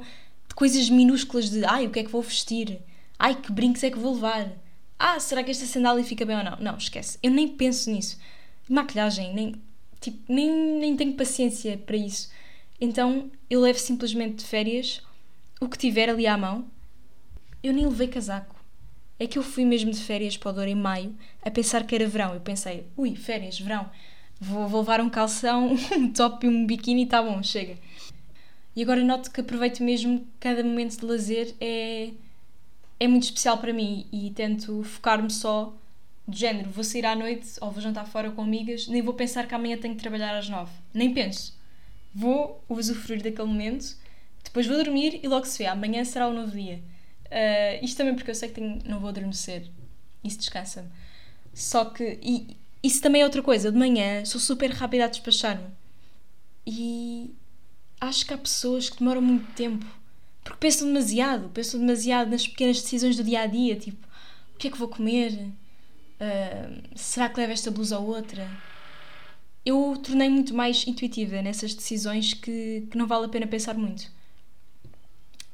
de 0.49 0.55
coisas 0.55 0.89
minúsculas 0.89 1.51
de 1.51 1.65
ai, 1.65 1.87
o 1.87 1.91
que 1.91 1.99
é 1.99 2.05
que 2.05 2.11
vou 2.11 2.23
vestir? 2.23 2.81
Ai, 3.19 3.35
que 3.35 3.51
brincos 3.51 3.83
é 3.83 3.91
que 3.91 3.99
vou 3.99 4.15
levar? 4.15 4.51
Ah, 4.99 5.19
será 5.19 5.43
que 5.43 5.51
esta 5.51 5.67
sandália 5.67 6.05
fica 6.05 6.25
bem 6.25 6.37
ou 6.37 6.45
não? 6.45 6.57
Não, 6.61 6.77
esquece. 6.77 7.19
Eu 7.23 7.31
nem 7.31 7.49
penso 7.49 7.91
nisso. 7.91 8.19
Maquilhagem, 8.69 9.35
nem, 9.35 9.55
tipo, 10.01 10.33
nem, 10.33 10.51
nem 10.79 10.97
tenho 10.97 11.15
paciência 11.15 11.77
para 11.77 11.97
isso. 11.97 12.31
Então 12.81 13.31
eu 13.51 13.61
levo 13.61 13.79
simplesmente 13.79 14.37
de 14.37 14.45
férias 14.45 15.03
o 15.61 15.69
que 15.69 15.79
tiver 15.79 16.09
ali 16.09 16.27
à 16.27 16.37
mão 16.37 16.67
eu 17.65 17.73
nem 17.73 17.87
levei 17.87 18.09
casaco. 18.09 18.54
É 19.19 19.27
que 19.27 19.39
eu 19.39 19.43
fui 19.43 19.65
mesmo 19.65 19.91
de 19.91 20.01
férias 20.01 20.37
para 20.37 20.51
o 20.51 20.53
Douro 20.53 20.69
em 20.69 20.75
maio, 20.75 21.15
a 21.43 21.51
pensar 21.51 21.87
que 21.87 21.95
era 21.95 22.07
verão. 22.07 22.35
Eu 22.35 22.41
pensei, 22.41 22.85
ui, 22.97 23.15
férias, 23.15 23.59
verão. 23.59 23.89
Vou, 24.41 24.67
vou 24.69 24.81
levar 24.81 25.01
um 25.01 25.09
calção, 25.09 25.77
um 25.97 26.13
top 26.13 26.47
e 26.47 26.49
um 26.49 26.67
biquíni 26.67 27.03
e 27.03 27.07
tá 27.07 27.23
bom, 27.23 27.43
chega. 27.43 27.77
E 28.77 28.83
agora 28.83 29.05
noto 29.05 29.31
que 29.31 29.41
aproveito 29.41 29.83
mesmo 29.83 30.27
cada 30.41 30.63
momento 30.65 30.99
de 30.99 31.07
lazer 31.07 31.55
é, 31.61 32.11
é 32.99 33.07
muito 33.07 33.25
especial 33.25 33.59
para 33.59 33.73
mim 33.73 34.07
e 34.13 34.31
tento 34.31 34.83
focar-me 34.83 35.31
só 35.31 35.73
de 36.27 36.41
género, 36.41 36.71
vou 36.71 36.83
sair 36.83 37.07
à 37.07 37.15
noite 37.15 37.51
ou 37.61 37.71
vou 37.71 37.83
jantar 37.83 38.07
fora 38.07 38.31
com 38.31 38.43
amigas, 38.43 38.89
nem 38.89 39.03
vou 39.03 39.15
pensar 39.15 39.47
que 39.47 39.55
amanhã 39.55 39.77
tenho 39.77 39.95
que 39.95 40.01
trabalhar 40.01 40.37
às 40.37 40.49
nove. 40.49 40.73
Nem 40.93 41.13
penso. 41.13 41.57
Vou 42.15 42.63
usufruir 42.69 43.23
daquele 43.23 43.47
momento, 43.47 43.97
depois 44.43 44.67
vou 44.67 44.77
dormir 44.77 45.21
e 45.23 45.29
logo 45.29 45.45
se 45.47 45.59
vê. 45.59 45.67
Amanhã 45.67 46.05
será 46.05 46.27
o 46.27 46.31
um 46.31 46.35
novo 46.35 46.53
dia. 46.53 46.83
Uh, 47.35 47.85
isto 47.85 47.97
também 47.97 48.15
porque 48.15 48.31
eu 48.31 48.35
sei 48.35 48.49
que 48.49 48.55
tenho, 48.55 48.79
não 48.85 49.01
vou 49.01 49.09
adormecer. 49.09 49.69
Isso 50.23 50.39
descansa-me. 50.39 50.89
Só 51.53 51.87
que. 51.87 52.21
E, 52.23 52.57
isso 52.81 53.03
também 53.03 53.23
é 53.23 53.25
outra 53.25 53.43
coisa. 53.43 53.73
De 53.73 53.79
manhã 53.79 54.25
sou 54.25 54.41
super 54.41 54.71
rápida 54.71 55.07
a 55.07 55.09
despachar-me. 55.09 55.67
E 56.65 57.35
acho 58.01 58.25
que 58.25 58.33
há 58.33 58.39
pessoas 58.39 58.89
que 58.89 58.99
demoram 58.99 59.21
muito 59.21 59.53
tempo. 59.55 59.85
Porque 60.45 60.59
pensam 60.61 60.87
demasiado. 60.87 61.49
Pensam 61.49 61.81
demasiado 61.81 62.31
nas 62.31 62.47
pequenas 62.47 62.81
decisões 62.81 63.17
do 63.17 63.25
dia 63.25 63.41
a 63.41 63.47
dia. 63.47 63.75
Tipo, 63.77 64.07
o 64.55 64.59
que 64.59 64.69
é 64.69 64.71
que 64.71 64.79
vou 64.79 64.89
comer? 64.89 65.33
Uh, 65.33 66.83
será 66.95 67.29
que 67.29 67.41
levo 67.41 67.53
esta 67.53 67.71
blusa 67.71 67.99
ou 67.99 68.07
outra? 68.15 68.49
Eu 69.65 69.99
tornei 70.05 70.29
muito 70.29 70.55
mais 70.55 70.87
intuitiva 70.87 71.43
nessas 71.43 71.75
decisões 71.75 72.35
que, 72.35 72.87
que 72.91 72.97
não 72.97 73.07
vale 73.09 73.27
a 73.27 73.29
pena 73.29 73.47
pensar 73.47 73.75
muito. 73.75 74.11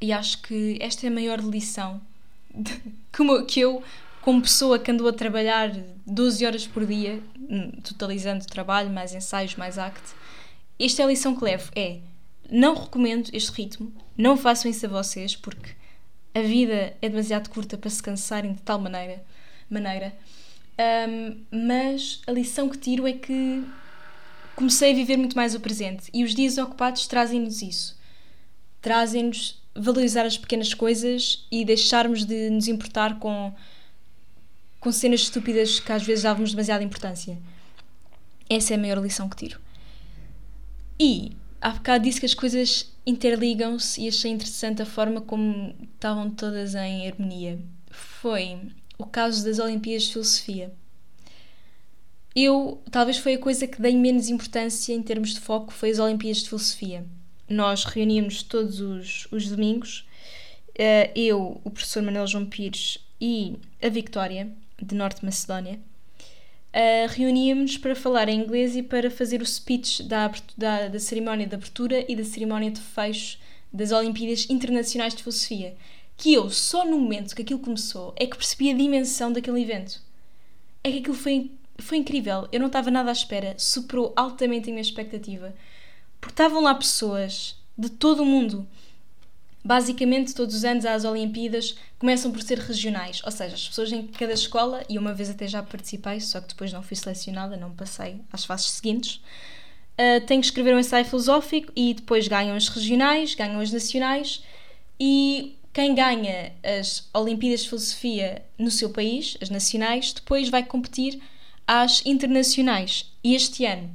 E 0.00 0.12
acho 0.12 0.40
que 0.42 0.78
esta 0.80 1.06
é 1.06 1.08
a 1.08 1.12
maior 1.12 1.40
lição 1.40 2.00
que 3.46 3.60
eu, 3.60 3.82
como 4.22 4.42
pessoa 4.42 4.78
que 4.78 4.90
andou 4.90 5.08
a 5.08 5.12
trabalhar 5.12 5.70
12 6.06 6.44
horas 6.44 6.66
por 6.66 6.84
dia, 6.86 7.22
hum, 7.38 7.70
totalizando 7.82 8.44
trabalho, 8.46 8.90
mais 8.90 9.14
ensaios, 9.14 9.56
mais 9.56 9.78
acto, 9.78 10.14
esta 10.78 11.02
é 11.02 11.04
a 11.04 11.08
lição 11.08 11.36
que 11.36 11.44
levo: 11.44 11.70
é 11.76 12.00
não 12.50 12.74
recomendo 12.74 13.30
este 13.32 13.52
ritmo, 13.52 13.92
não 14.16 14.36
façam 14.36 14.70
isso 14.70 14.86
a 14.86 14.88
vocês, 14.88 15.36
porque 15.36 15.70
a 16.34 16.40
vida 16.40 16.96
é 17.00 17.08
demasiado 17.08 17.50
curta 17.50 17.76
para 17.76 17.90
se 17.90 18.02
cansarem 18.02 18.52
de 18.54 18.62
tal 18.62 18.78
maneira. 18.78 19.22
maneira 19.68 20.14
um, 20.80 21.44
mas 21.50 22.22
a 22.26 22.32
lição 22.32 22.68
que 22.68 22.78
tiro 22.78 23.06
é 23.06 23.12
que 23.12 23.62
comecei 24.56 24.92
a 24.92 24.94
viver 24.94 25.18
muito 25.18 25.36
mais 25.36 25.54
o 25.54 25.60
presente 25.60 26.10
e 26.12 26.24
os 26.24 26.34
dias 26.34 26.56
ocupados 26.56 27.06
trazem-nos 27.06 27.60
isso. 27.60 27.98
Trazem-nos 28.80 29.59
valorizar 29.74 30.24
as 30.24 30.36
pequenas 30.36 30.74
coisas 30.74 31.46
e 31.50 31.64
deixarmos 31.64 32.24
de 32.24 32.50
nos 32.50 32.68
importar 32.68 33.18
com, 33.18 33.54
com 34.78 34.92
cenas 34.92 35.20
estúpidas 35.20 35.80
que 35.80 35.92
às 35.92 36.02
vezes 36.02 36.24
dávamos 36.24 36.50
demasiada 36.50 36.84
importância. 36.84 37.38
Essa 38.48 38.74
é 38.74 38.76
a 38.76 38.80
maior 38.80 38.98
lição 38.98 39.28
que 39.28 39.36
tiro. 39.36 39.60
E 40.98 41.32
há 41.60 41.70
bocado 41.70 42.04
disse 42.04 42.20
que 42.20 42.26
as 42.26 42.34
coisas 42.34 42.92
interligam-se 43.06 44.02
e 44.02 44.08
achei 44.08 44.30
interessante 44.30 44.82
a 44.82 44.86
forma 44.86 45.20
como 45.20 45.74
estavam 45.94 46.30
todas 46.30 46.74
em 46.74 47.08
harmonia. 47.08 47.58
Foi 47.90 48.58
o 48.98 49.06
caso 49.06 49.44
das 49.44 49.58
Olimpíadas 49.58 50.04
de 50.04 50.12
Filosofia. 50.12 50.72
Eu, 52.34 52.82
talvez 52.90 53.18
foi 53.18 53.34
a 53.34 53.38
coisa 53.38 53.66
que 53.66 53.80
dei 53.80 53.96
menos 53.96 54.28
importância 54.28 54.92
em 54.92 55.02
termos 55.02 55.30
de 55.30 55.40
foco, 55.40 55.72
foi 55.72 55.90
as 55.90 55.98
Olimpíadas 55.98 56.42
de 56.42 56.48
Filosofia. 56.48 57.04
Nós 57.50 57.84
reuníamos 57.84 58.42
todos 58.42 58.80
os, 58.80 59.28
os 59.30 59.48
domingos, 59.50 60.06
uh, 60.70 61.10
eu, 61.14 61.60
o 61.64 61.70
professor 61.70 62.02
Manuel 62.02 62.26
João 62.26 62.46
Pires 62.46 62.98
e 63.20 63.56
a 63.82 63.88
Victória, 63.88 64.48
de 64.80 64.94
Norte 64.94 65.22
Macedónia, 65.24 65.78
uh, 66.72 67.08
reuníamos 67.10 67.76
para 67.76 67.94
falar 67.94 68.28
em 68.28 68.40
inglês 68.40 68.74
e 68.76 68.82
para 68.82 69.10
fazer 69.10 69.42
o 69.42 69.46
speech 69.46 70.04
da, 70.04 70.32
da, 70.56 70.88
da 70.88 70.98
cerimónia 70.98 71.46
de 71.46 71.54
abertura 71.54 72.04
e 72.08 72.16
da 72.16 72.24
cerimónia 72.24 72.70
de 72.70 72.80
fecho 72.80 73.38
das 73.72 73.92
Olimpíadas 73.92 74.48
Internacionais 74.48 75.14
de 75.14 75.22
Filosofia 75.22 75.76
que 76.20 76.34
eu, 76.34 76.50
só 76.50 76.84
no 76.84 76.98
momento 76.98 77.34
que 77.34 77.40
aquilo 77.40 77.60
começou, 77.60 78.12
é 78.14 78.26
que 78.26 78.36
percebi 78.36 78.70
a 78.70 78.74
dimensão 78.74 79.32
daquele 79.32 79.62
evento. 79.62 80.02
É 80.84 80.90
que 80.90 80.98
aquilo 80.98 81.14
foi, 81.14 81.50
foi 81.78 81.96
incrível. 81.96 82.46
Eu 82.52 82.60
não 82.60 82.66
estava 82.66 82.90
nada 82.90 83.08
à 83.08 83.12
espera. 83.12 83.54
Superou 83.56 84.12
altamente 84.14 84.68
a 84.68 84.72
minha 84.72 84.82
expectativa. 84.82 85.54
Porque 86.20 86.32
estavam 86.32 86.62
lá 86.62 86.74
pessoas 86.74 87.56
de 87.76 87.88
todo 87.88 88.22
o 88.22 88.26
mundo. 88.26 88.66
Basicamente, 89.64 90.34
todos 90.34 90.54
os 90.54 90.64
anos 90.64 90.84
às 90.84 91.04
Olimpíadas 91.04 91.76
começam 91.98 92.30
por 92.30 92.42
ser 92.42 92.58
regionais, 92.58 93.22
ou 93.24 93.30
seja, 93.30 93.54
as 93.54 93.68
pessoas 93.68 93.92
em 93.92 94.06
cada 94.06 94.32
escola, 94.32 94.82
e 94.88 94.98
uma 94.98 95.12
vez 95.12 95.28
até 95.28 95.46
já 95.46 95.62
participei, 95.62 96.18
só 96.20 96.40
que 96.40 96.48
depois 96.48 96.72
não 96.72 96.82
fui 96.82 96.96
selecionada, 96.96 97.56
não 97.56 97.70
passei 97.72 98.20
às 98.32 98.44
fases 98.44 98.70
seguintes, 98.70 99.16
uh, 99.16 100.24
têm 100.26 100.40
que 100.40 100.46
escrever 100.46 100.74
um 100.74 100.78
ensaio 100.78 101.04
filosófico 101.04 101.70
e 101.76 101.92
depois 101.92 102.26
ganham 102.26 102.56
as 102.56 102.68
regionais, 102.68 103.34
ganham 103.34 103.60
as 103.60 103.70
nacionais, 103.70 104.42
e 104.98 105.58
quem 105.74 105.94
ganha 105.94 106.52
as 106.64 107.08
Olimpíadas 107.12 107.60
de 107.60 107.68
Filosofia 107.68 108.42
no 108.58 108.70
seu 108.70 108.90
país, 108.90 109.36
as 109.42 109.50
nacionais, 109.50 110.12
depois 110.12 110.48
vai 110.48 110.64
competir 110.64 111.20
às 111.66 112.04
internacionais. 112.04 113.12
E 113.22 113.34
este 113.34 113.64
ano 113.66 113.90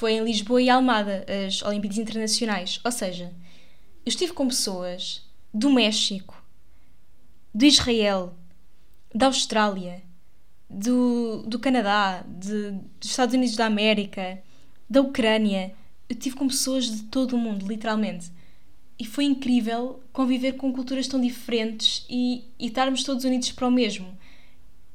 foi 0.00 0.14
em 0.14 0.24
Lisboa 0.24 0.62
e 0.62 0.70
Almada 0.70 1.26
as 1.46 1.60
Olimpíadas 1.60 1.98
Internacionais. 1.98 2.80
Ou 2.82 2.90
seja, 2.90 3.34
eu 4.04 4.08
estive 4.08 4.32
com 4.32 4.48
pessoas 4.48 5.22
do 5.52 5.68
México, 5.68 6.42
de 7.54 7.66
Israel, 7.66 8.34
da 9.14 9.26
Austrália, 9.26 10.02
do, 10.70 11.42
do 11.46 11.58
Canadá, 11.58 12.24
de, 12.26 12.70
dos 12.98 13.10
Estados 13.10 13.34
Unidos 13.34 13.56
da 13.56 13.66
América, 13.66 14.42
da 14.88 15.02
Ucrânia. 15.02 15.74
Eu 16.08 16.16
estive 16.16 16.34
com 16.34 16.48
pessoas 16.48 16.86
de 16.86 17.02
todo 17.02 17.34
o 17.34 17.38
mundo, 17.38 17.68
literalmente 17.68 18.32
e 18.98 19.04
foi 19.04 19.24
incrível 19.24 20.02
conviver 20.12 20.52
com 20.58 20.70
culturas 20.74 21.08
tão 21.08 21.18
diferentes 21.18 22.04
e, 22.08 22.44
e 22.58 22.66
estarmos 22.66 23.02
todos 23.02 23.24
unidos 23.24 23.50
para 23.50 23.66
o 23.66 23.70
mesmo. 23.70 24.14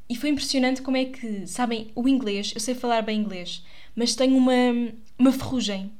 E 0.08 0.16
foi 0.16 0.30
impressionante 0.30 0.84
como 0.84 0.96
é 0.96 1.06
que, 1.06 1.48
sabem, 1.48 1.90
o 1.96 2.08
inglês, 2.08 2.52
eu 2.54 2.62
sei 2.62 2.76
falar 2.76 3.02
bem 3.02 3.20
inglês, 3.20 3.64
mas 3.96 4.16
tenho 4.16 4.36
uma, 4.36 4.54
uma 5.18 5.32
ferrugem. 5.32 5.92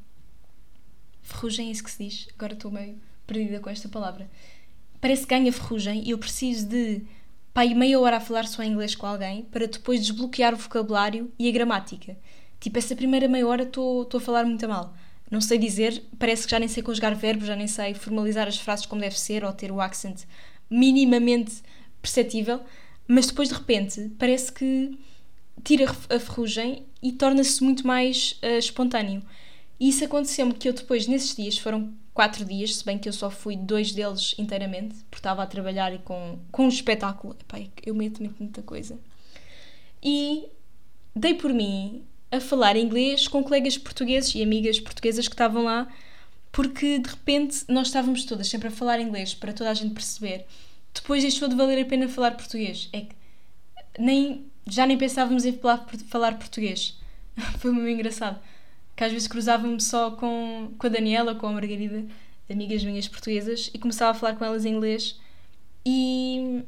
Ferrugem 1.22 1.70
é 1.70 1.72
isso 1.72 1.84
que 1.84 1.92
se 1.92 2.04
diz? 2.04 2.28
Agora 2.36 2.54
estou 2.54 2.72
meio 2.72 3.00
perdida 3.26 3.60
com 3.60 3.70
esta 3.70 3.90
palavra. 3.90 4.30
Parece 5.02 5.24
que 5.24 5.30
ganha 5.30 5.52
ferrugem 5.52 6.04
e 6.06 6.12
eu 6.12 6.18
preciso 6.18 6.68
de 6.68 7.02
pai 7.54 7.74
meia 7.74 8.00
hora 8.00 8.18
a 8.18 8.20
falar 8.20 8.48
só 8.48 8.64
inglês 8.64 8.96
com 8.96 9.08
alguém 9.08 9.44
para 9.44 9.68
depois 9.68 10.02
desbloquear 10.02 10.54
o 10.54 10.58
vocabulário 10.58 11.32
e 11.40 11.48
a 11.48 11.52
gramática. 11.52 12.18
Tipo, 12.60 12.78
essa 12.78 12.96
primeira 12.96 13.28
meia 13.28 13.48
hora 13.48 13.64
estou 13.64 14.08
a 14.14 14.20
falar 14.20 14.46
muito 14.46 14.68
mal 14.68 14.94
não 15.30 15.42
sei 15.42 15.58
dizer, 15.58 16.04
parece 16.20 16.46
que 16.46 16.52
já 16.52 16.60
nem 16.60 16.68
sei 16.68 16.84
conjugar 16.84 17.16
verbos, 17.16 17.48
já 17.48 17.56
nem 17.56 17.68
sei 17.68 17.94
formalizar 17.94 18.48
as 18.48 18.58
frases 18.58 18.86
como 18.86 19.02
deve 19.02 19.20
ser 19.20 19.44
ou 19.44 19.52
ter 19.52 19.72
o 19.72 19.82
accent 19.82 20.24
minimamente 20.70 21.62
perceptível, 22.02 22.62
mas 23.08 23.28
depois 23.28 23.50
de 23.50 23.56
repente 23.56 24.12
parece 24.20 24.52
que 24.52 24.98
tira 25.64 25.86
a 26.10 26.20
ferrugem 26.20 26.86
e 27.02 27.12
torna-se 27.12 27.64
muito 27.64 27.86
mais 27.86 28.40
uh, 28.44 28.58
espontâneo. 28.58 29.22
E 29.80 29.90
isso 29.90 30.06
aconteceu-me 30.06 30.54
que 30.54 30.70
eu 30.70 30.74
depois, 30.74 31.08
nesses 31.08 31.36
dias, 31.36 31.58
foram 31.58 31.94
quatro 32.14 32.46
dias, 32.46 32.78
se 32.78 32.86
bem 32.86 32.98
que 32.98 33.10
eu 33.10 33.14
só 33.14 33.30
fui 33.30 33.58
dois 33.58 33.92
deles 33.92 34.34
inteiramente, 34.38 34.96
porque 35.10 35.18
estava 35.18 35.44
a 35.44 35.48
trabalhar 35.48 35.94
e 35.94 36.00
com, 36.00 36.40
com 36.52 36.66
um 36.66 36.70
espetáculo. 36.70 37.36
Epá, 37.40 37.60
eu 37.86 37.94
meto-me 37.94 38.34
muita 38.40 38.62
coisa. 38.62 38.98
E 40.02 40.46
dei 41.16 41.34
por 41.34 41.54
mim 41.54 42.04
a 42.32 42.40
falar 42.40 42.78
inglês 42.78 43.28
com 43.28 43.44
colegas 43.44 43.78
portugueses 43.78 44.34
e 44.36 44.42
amigas 44.42 44.80
portuguesas 44.80 45.28
que 45.28 45.34
estavam 45.34 45.64
lá, 45.64 45.88
porque 46.52 47.00
de 47.00 47.10
repente 47.10 47.66
nós 47.68 47.88
estávamos 47.88 48.24
todas 48.24 48.48
sempre 48.48 48.70
a 48.70 48.72
falar 48.72 49.00
inglês 49.02 49.34
para 49.34 49.52
toda 49.52 49.70
a 49.70 49.74
gente 49.74 49.94
perceber. 49.94 50.46
Depois 50.94 51.22
deixou 51.22 51.50
de 51.50 51.56
valer 51.56 51.82
a 51.82 51.86
pena 51.86 52.08
falar 52.08 52.32
português. 52.32 52.88
É 52.94 53.02
que 53.02 53.16
nem, 54.00 54.46
já 54.68 54.86
nem 54.86 54.98
pensávamos 54.98 55.46
em 55.46 55.60
falar, 56.08 56.38
português. 56.38 56.98
Foi 57.60 57.72
muito 57.72 57.90
engraçado. 57.90 58.40
Que 58.96 59.04
às 59.04 59.12
vezes 59.12 59.28
cruzava-me 59.28 59.80
só 59.82 60.12
com, 60.12 60.72
com 60.78 60.88
a 60.88 60.90
Daniela, 60.90 61.36
com 61.36 61.48
a 61.48 61.52
Margarida, 61.52 62.06
amigas 62.50 62.84
minhas 62.84 63.08
portuguesas, 63.08 63.70
e 63.74 63.78
começava 63.78 64.12
a 64.12 64.14
falar 64.14 64.36
com 64.36 64.46
elas 64.46 64.66
em 64.66 64.74
inglês. 64.74 65.20
E, 65.86 66.64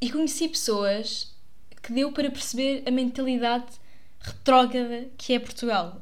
e 0.00 0.10
conheci 0.10 0.48
pessoas 0.48 1.34
que 1.82 1.92
deu 1.92 2.12
para 2.12 2.30
perceber 2.30 2.82
a 2.86 2.90
mentalidade 2.90 3.66
retrógrada 4.20 5.08
que 5.18 5.32
é 5.34 5.38
Portugal. 5.38 6.00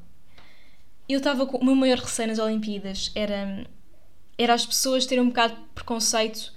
Eu 1.09 1.19
estava 1.19 1.47
com. 1.47 1.59
O 1.59 1.65
meu 1.65 1.75
maior 1.75 1.99
receio 1.99 2.29
nas 2.29 2.39
Olimpíadas 2.39 3.11
era, 3.15 3.67
era 4.39 4.55
as 4.55 4.65
pessoas 4.65 5.07
terem 5.07 5.25
um 5.25 5.29
bocado 5.29 5.55
de 5.55 5.63
preconceito 5.75 6.53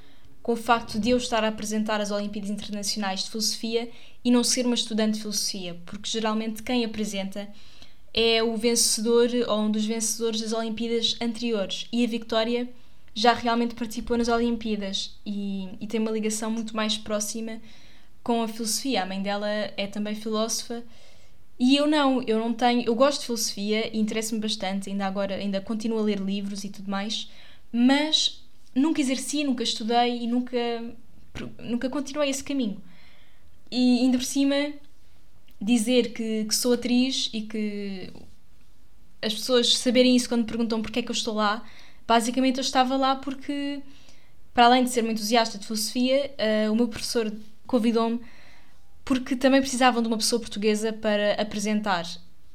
com 0.46 0.54
o 0.54 0.56
facto 0.56 1.00
de 1.00 1.10
eu 1.10 1.18
estar 1.18 1.44
a 1.44 1.48
apresentar 1.48 2.00
as 2.00 2.12
Olimpíadas 2.12 2.52
Internacionais 2.52 3.24
de 3.24 3.32
Filosofia 3.32 3.90
e 4.24 4.30
não 4.30 4.44
ser 4.44 4.68
uma 4.68 4.76
estudante 4.76 5.16
de 5.16 5.22
filosofia, 5.22 5.76
porque 5.88 6.08
geralmente 6.08 6.62
quem 6.62 6.86
apresenta 6.86 7.50
é 8.14 8.44
o 8.44 8.56
vencedor 8.56 9.28
ou 9.48 9.62
um 9.62 9.72
dos 9.72 9.88
vencedores 9.88 10.42
das 10.42 10.54
Olimpíadas 10.54 11.18
anteriores 11.20 11.88
e 11.92 12.06
a 12.06 12.08
Victória 12.08 12.70
já 13.12 13.34
realmente 13.34 13.74
participou 13.74 14.20
nas 14.20 14.28
Olimpíadas 14.28 15.20
e, 15.26 15.68
e 15.82 15.88
tem 15.88 16.00
uma 16.00 16.12
ligação 16.12 16.52
muito 16.52 16.76
mais 16.76 16.96
próxima 16.96 17.60
com 18.22 18.44
a 18.44 18.48
filosofia. 18.48 19.02
A 19.02 19.06
mãe 19.08 19.24
dela 19.24 19.50
é 19.50 19.88
também 19.88 20.14
filósofa 20.14 20.84
e 21.60 21.76
eu 21.76 21.88
não, 21.88 22.22
eu 22.22 22.38
não 22.38 22.54
tenho, 22.54 22.84
eu 22.86 22.94
gosto 22.94 23.22
de 23.22 23.26
filosofia 23.26 23.90
e 23.92 24.00
interessa-me 24.00 24.42
bastante, 24.42 24.92
ainda 24.92 25.08
agora, 25.08 25.38
ainda 25.38 25.60
continuo 25.60 25.98
a 25.98 26.04
ler 26.04 26.20
livros 26.20 26.64
e 26.64 26.70
tudo 26.70 26.92
mais, 26.92 27.32
mas 27.72 28.45
nunca 28.76 29.00
exerci, 29.02 29.44
nunca 29.44 29.64
estudei 29.64 30.24
e 30.24 30.28
nunca, 30.28 30.58
nunca 31.60 31.90
continuei 31.90 32.30
esse 32.30 32.44
caminho. 32.44 32.82
E 33.72 34.02
ainda 34.02 34.18
por 34.18 34.26
cima, 34.26 34.74
dizer 35.60 36.14
que, 36.14 36.46
que 36.46 36.56
sou 36.56 36.74
atriz 36.74 37.30
e 37.34 37.42
que 37.42 38.12
as 39.22 39.34
pessoas 39.34 39.78
saberem 39.78 40.16
isso 40.16 40.30
quando 40.30 40.46
perguntam 40.46 40.82
porque 40.82 41.00
é 41.00 41.02
que 41.02 41.10
eu 41.10 41.16
estou 41.16 41.34
lá, 41.34 41.64
basicamente 42.08 42.58
eu 42.58 42.62
estava 42.62 42.96
lá 42.96 43.16
porque, 43.16 43.82
para 44.54 44.66
além 44.66 44.84
de 44.84 44.92
ser 44.92 45.02
muito 45.02 45.18
entusiasta 45.18 45.58
de 45.58 45.66
filosofia, 45.66 46.32
uh, 46.68 46.72
o 46.72 46.76
meu 46.76 46.88
professor 46.88 47.34
convidou-me 47.66 48.22
porque 49.04 49.36
também 49.36 49.62
precisavam 49.62 50.02
de 50.02 50.08
uma 50.08 50.18
pessoa 50.18 50.40
portuguesa 50.40 50.92
para 50.92 51.34
apresentar, 51.42 52.06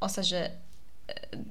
ou 0.01 0.09
seja, 0.09 0.53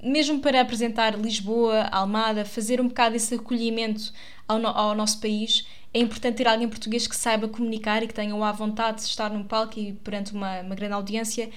mesmo 0.03 0.39
para 0.39 0.61
apresentar 0.61 1.17
Lisboa, 1.17 1.83
Almada, 1.91 2.45
fazer 2.45 2.79
um 2.81 2.87
bocado 2.87 3.15
esse 3.15 3.35
acolhimento 3.35 4.13
ao, 4.47 4.59
no, 4.59 4.67
ao 4.67 4.95
nosso 4.95 5.19
país, 5.19 5.65
é 5.93 5.99
importante 5.99 6.37
ter 6.37 6.47
alguém 6.47 6.67
português 6.67 7.07
que 7.07 7.15
saiba 7.15 7.47
comunicar 7.47 8.03
e 8.03 8.07
que 8.07 8.13
tenha 8.13 8.33
a 8.35 8.51
vontade 8.51 8.97
de 8.97 9.03
estar 9.03 9.29
num 9.31 9.43
palco 9.43 9.79
e 9.79 9.93
perante 9.93 10.33
uma, 10.33 10.61
uma 10.61 10.75
grande 10.75 10.93
audiência. 10.93 11.49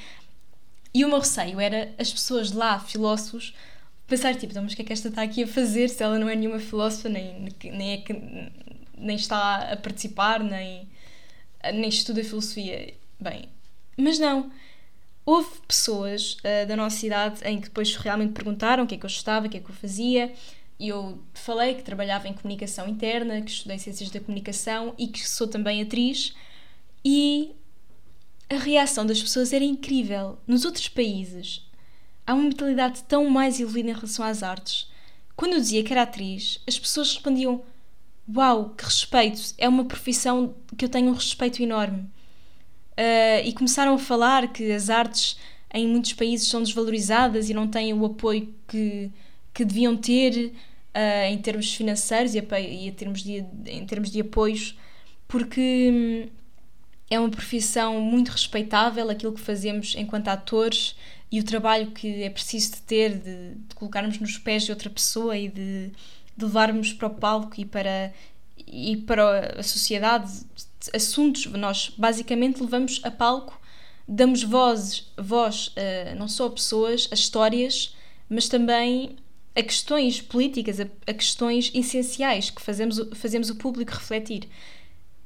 E 0.95 1.05
o 1.05 1.09
meu 1.09 1.19
receio 1.19 1.61
era 1.61 1.95
as 1.99 2.13
pessoas 2.13 2.53
lá, 2.53 2.79
filósofos, 2.79 3.55
pensar 4.07 4.35
tipo, 4.35 4.53
então, 4.53 4.63
mas 4.63 4.73
o 4.73 4.77
que 4.77 4.83
é 4.83 4.85
que 4.85 4.93
esta 4.93 5.09
está 5.09 5.23
aqui 5.23 5.45
a 5.45 5.47
fazer 5.47 5.89
se 5.89 6.03
ela 6.03 6.19
não 6.19 6.29
é 6.29 6.37
nenhuma 6.37 6.59
filósofa, 6.59 7.09
nem, 7.09 7.49
nem, 7.65 7.95
é, 7.95 8.05
nem 8.99 9.17
está 9.17 9.73
a 9.73 9.77
participar, 9.77 10.41
nem, 10.41 10.89
nem 11.73 11.89
estuda 11.89 12.23
filosofia. 12.23 12.95
Bem, 13.19 13.49
mas 13.97 14.19
não. 14.19 14.51
Houve 15.25 15.61
pessoas 15.67 16.37
uh, 16.39 16.67
da 16.67 16.77
nossa 16.77 17.07
idade 17.07 17.41
em 17.45 17.59
que 17.59 17.69
depois 17.69 17.95
realmente 17.97 18.33
perguntaram 18.33 18.85
o 18.85 18.87
que 18.87 18.97
é 18.97 18.99
que 18.99 19.07
eu 19.07 19.09
estava, 19.09 19.47
o 19.47 19.51
que 19.51 19.57
é 19.57 19.61
que 19.61 19.71
eu 19.71 19.75
fazia, 19.75 20.33
e 20.79 20.89
eu 20.89 21.23
falei 21.33 21.75
que 21.75 21.83
trabalhava 21.83 22.27
em 22.27 22.33
comunicação 22.33 22.89
interna, 22.89 23.41
que 23.41 23.51
estudei 23.51 23.79
ciências 23.79 24.11
da 24.11 24.19
comunicação 24.19 24.95
e 24.99 25.07
que 25.07 25.29
sou 25.29 25.47
também 25.47 25.81
atriz, 25.81 26.35
e 27.05 27.53
a 28.51 28.57
reação 28.57 29.07
das 29.07 29.23
pessoas 29.23 29.53
era 29.53 29.65
incrível. 29.65 30.39
Nos 30.47 30.65
outros 30.65 30.89
países 30.89 31.65
há 32.27 32.35
uma 32.35 32.45
mentalidade 32.45 33.03
tão 33.05 33.29
mais 33.31 33.61
evoluída 33.61 33.91
em 33.91 33.95
relação 33.95 34.25
às 34.25 34.43
artes. 34.43 34.91
Quando 35.37 35.55
eu 35.55 35.61
dizia 35.61 35.83
que 35.83 35.93
era 35.93 36.03
atriz, 36.03 36.61
as 36.67 36.79
pessoas 36.79 37.13
respondiam: 37.13 37.63
Uau, 38.35 38.71
que 38.71 38.85
respeito! 38.85 39.55
É 39.59 39.69
uma 39.69 39.85
profissão 39.85 40.55
que 40.77 40.85
eu 40.85 40.89
tenho 40.89 41.11
um 41.11 41.15
respeito 41.15 41.63
enorme. 41.63 42.09
Uh, 42.93 43.47
e 43.47 43.53
começaram 43.55 43.95
a 43.95 43.99
falar 43.99 44.53
que 44.53 44.71
as 44.71 44.91
artes 44.91 45.39
em 45.73 45.89
muitos 45.89 46.13
países 46.13 46.49
são 46.49 46.63
desvalorizadas 46.63 47.49
e 47.49 47.55
não 47.55 47.67
têm 47.67 47.95
o 47.95 48.05
apoio 48.05 48.55
que, 48.69 49.11
que 49.55 49.65
deviam 49.65 49.97
ter 49.97 50.53
uh, 50.95 51.27
em 51.31 51.39
termos 51.39 51.75
financeiros 51.75 52.35
e, 52.35 52.39
a, 52.39 52.61
e 52.61 52.89
a 52.89 52.93
termos 52.93 53.23
de, 53.23 53.45
em 53.67 53.87
termos 53.87 54.11
de 54.11 54.21
apoios, 54.21 54.79
porque 55.27 55.91
hum, 55.91 56.29
é 57.11 57.19
uma 57.19 57.31
profissão 57.31 58.01
muito 58.01 58.31
respeitável 58.31 59.09
aquilo 59.09 59.33
que 59.33 59.41
fazemos 59.41 59.95
enquanto 59.97 60.29
atores 60.29 60.95
e 61.31 61.41
o 61.41 61.45
trabalho 61.45 61.91
que 61.93 62.23
é 62.23 62.29
preciso 62.29 62.73
de 62.73 62.83
ter, 62.83 63.19
de, 63.19 63.55
de 63.55 63.75
colocarmos 63.75 64.19
nos 64.19 64.37
pés 64.37 64.65
de 64.65 64.71
outra 64.71 64.91
pessoa 64.91 65.37
e 65.37 65.49
de, 65.49 65.91
de 66.37 66.45
levarmos 66.45 66.93
para 66.93 67.09
o 67.09 67.11
palco 67.11 67.55
e 67.59 67.65
para, 67.65 68.13
e 68.67 68.99
para 68.99 69.59
a 69.61 69.63
sociedade 69.63 70.31
assuntos. 70.95 71.47
Nós 71.47 71.93
basicamente 71.97 72.63
levamos 72.63 73.01
a 73.03 73.11
palco, 73.11 73.61
damos 74.07 74.43
vozes, 74.43 75.13
voz 75.17 75.69
uh, 75.69 76.17
não 76.17 76.29
só 76.29 76.47
a 76.47 76.51
pessoas, 76.51 77.09
a 77.11 77.15
histórias, 77.15 77.97
mas 78.29 78.49
também 78.49 79.17
a 79.55 79.63
questões 79.63 80.21
políticas, 80.21 80.81
a, 80.81 80.87
a 81.07 81.15
questões 81.15 81.71
essenciais 81.75 82.51
que 82.51 82.63
fazemos, 82.63 83.01
fazemos 83.15 83.51
o 83.51 83.57
público 83.57 83.93
refletir. 83.93 84.49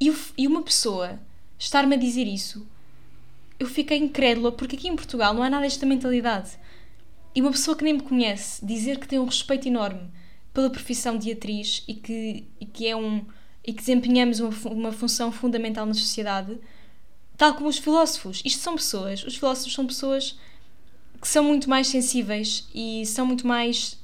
E, 0.01 0.11
o, 0.11 0.19
e 0.37 0.47
uma 0.47 0.63
pessoa 0.63 1.19
estar-me 1.59 1.95
a 1.95 1.99
dizer 1.99 2.27
isso, 2.27 2.67
eu 3.59 3.67
fiquei 3.67 3.99
incrédula, 3.99 4.53
porque 4.53 4.77
aqui 4.77 4.89
em 4.89 4.97
Portugal 4.97 5.33
não 5.33 5.43
há 5.43 5.49
nada 5.49 5.63
desta 5.63 5.87
mentalidade. 5.87 6.51
E 7.35 7.41
uma 7.41 7.51
pessoa 7.51 7.77
que 7.77 7.85
nem 7.85 7.95
me 7.95 8.03
conhece 8.03 8.65
dizer 8.65 8.99
que 8.99 9.09
tem 9.09 9.19
um 9.19 9.25
respeito 9.25 9.69
enorme 9.69 10.11
pela 10.53 10.71
profissão 10.71 11.19
de 11.19 11.31
atriz 11.31 11.85
e 11.87 11.95
que, 11.95 12.47
e 12.59 12.67
que 12.67 12.87
é 12.87 12.97
um 12.97 13.25
e 13.67 13.73
que 13.73 13.81
desempenhamos 13.81 14.39
uma, 14.41 14.51
uma 14.71 14.93
função 14.93 15.33
fundamental 15.33 15.85
na 15.85 15.95
sociedade, 15.95 16.57
tal 17.37 17.55
como 17.55 17.69
os 17.69 17.79
filósofos. 17.79 18.41
Isto 18.45 18.63
são 18.63 18.77
pessoas, 18.77 19.25
os 19.25 19.37
filósofos 19.37 19.75
são 19.75 19.87
pessoas 19.87 20.39
que 21.21 21.27
são 21.27 21.43
muito 21.43 21.69
mais 21.69 21.89
sensíveis 21.89 22.69
e 22.75 23.05
são 23.07 23.27
muito 23.27 23.47
mais. 23.47 23.99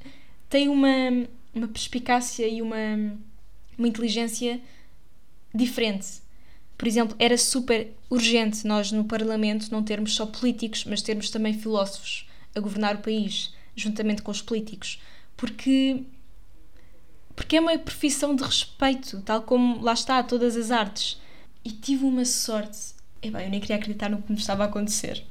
têm 0.48 0.68
uma, 0.68 1.28
uma 1.54 1.68
perspicácia 1.68 2.46
e 2.48 2.60
uma, 2.60 3.16
uma 3.78 3.88
inteligência 3.88 4.60
diferente. 5.54 6.22
Por 6.76 6.88
exemplo, 6.88 7.14
era 7.18 7.38
super 7.38 7.92
urgente 8.10 8.66
nós 8.66 8.90
no 8.90 9.04
Parlamento 9.04 9.70
não 9.70 9.84
termos 9.84 10.14
só 10.14 10.26
políticos, 10.26 10.84
mas 10.84 11.00
termos 11.00 11.30
também 11.30 11.54
filósofos 11.54 12.26
a 12.54 12.60
governar 12.60 12.96
o 12.96 12.98
país, 12.98 13.54
juntamente 13.76 14.22
com 14.22 14.32
os 14.32 14.42
políticos. 14.42 15.00
Porque 15.36 16.02
porque 17.34 17.56
é 17.56 17.60
uma 17.60 17.76
profissão 17.78 18.34
de 18.34 18.42
respeito, 18.42 19.20
tal 19.22 19.42
como 19.42 19.80
lá 19.82 19.92
está 19.92 20.22
todas 20.22 20.56
as 20.56 20.70
artes. 20.70 21.20
E 21.64 21.70
tive 21.70 22.04
uma 22.04 22.24
sorte. 22.24 22.94
É 23.20 23.30
bem, 23.30 23.44
eu 23.44 23.50
nem 23.50 23.60
queria 23.60 23.76
acreditar 23.76 24.08
no 24.08 24.20
que 24.20 24.32
me 24.32 24.38
estava 24.38 24.64
a 24.64 24.66
acontecer. 24.66 25.24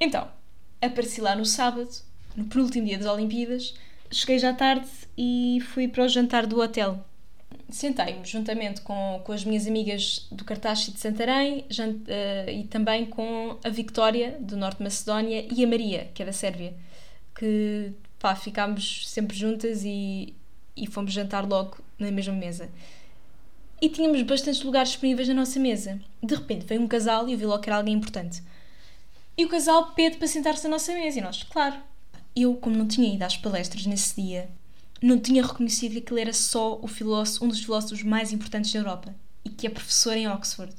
Então, 0.00 0.28
apareci 0.80 1.20
lá 1.20 1.34
no 1.34 1.44
sábado, 1.44 1.90
no 2.36 2.44
penúltimo 2.44 2.86
dia 2.86 2.98
das 2.98 3.08
Olimpíadas, 3.08 3.74
cheguei 4.10 4.38
já 4.38 4.52
tarde 4.52 4.88
e 5.16 5.60
fui 5.72 5.88
para 5.88 6.04
o 6.04 6.08
jantar 6.08 6.46
do 6.46 6.60
hotel. 6.60 7.04
Sentei-me 7.68 8.24
juntamente 8.24 8.80
com, 8.80 9.20
com 9.24 9.32
as 9.32 9.44
minhas 9.44 9.66
amigas 9.66 10.26
do 10.30 10.44
Cartaxi 10.44 10.92
de 10.92 11.00
Santarém 11.00 11.64
jant, 11.68 11.96
uh, 11.96 12.50
e 12.50 12.64
também 12.64 13.04
com 13.04 13.58
a 13.62 13.68
Victória, 13.68 14.36
do 14.40 14.56
Norte 14.56 14.82
Macedónia, 14.82 15.46
e 15.50 15.64
a 15.64 15.66
Maria, 15.66 16.10
que 16.14 16.22
é 16.22 16.26
da 16.26 16.32
Sérvia, 16.32 16.74
que 17.34 17.92
pá, 18.18 18.34
ficámos 18.34 19.08
sempre 19.08 19.36
juntas 19.36 19.82
e 19.84 20.34
e 20.82 20.86
fomos 20.86 21.12
jantar 21.12 21.46
logo 21.46 21.78
na 21.98 22.10
mesma 22.10 22.34
mesa. 22.34 22.70
E 23.80 23.88
tínhamos 23.88 24.22
bastantes 24.22 24.62
lugares 24.62 24.90
disponíveis 24.90 25.28
na 25.28 25.34
nossa 25.34 25.58
mesa. 25.60 26.00
De 26.22 26.34
repente 26.34 26.66
veio 26.66 26.80
um 26.80 26.88
casal 26.88 27.28
e 27.28 27.32
eu 27.32 27.38
vi 27.38 27.46
logo 27.46 27.62
que 27.62 27.68
era 27.68 27.76
alguém 27.76 27.94
importante. 27.94 28.42
E 29.36 29.44
o 29.44 29.48
casal 29.48 29.92
pede 29.92 30.16
para 30.16 30.26
sentar-se 30.26 30.64
na 30.64 30.70
nossa 30.70 30.92
mesa 30.92 31.18
e 31.18 31.22
nós, 31.22 31.44
claro. 31.44 31.76
Eu, 32.34 32.54
como 32.54 32.76
não 32.76 32.88
tinha 32.88 33.14
ido 33.14 33.22
às 33.22 33.36
palestras 33.36 33.86
nesse 33.86 34.20
dia, 34.20 34.48
não 35.00 35.18
tinha 35.18 35.46
reconhecido 35.46 35.92
que 35.92 35.98
aquele 35.98 36.22
era 36.22 36.32
só 36.32 36.78
o 36.82 36.88
filósofo, 36.88 37.44
um 37.44 37.48
dos 37.48 37.60
filósofos 37.60 38.02
mais 38.02 38.32
importantes 38.32 38.72
da 38.72 38.80
Europa 38.80 39.14
e 39.44 39.50
que 39.50 39.66
é 39.66 39.70
professor 39.70 40.16
em 40.16 40.28
Oxford. 40.28 40.74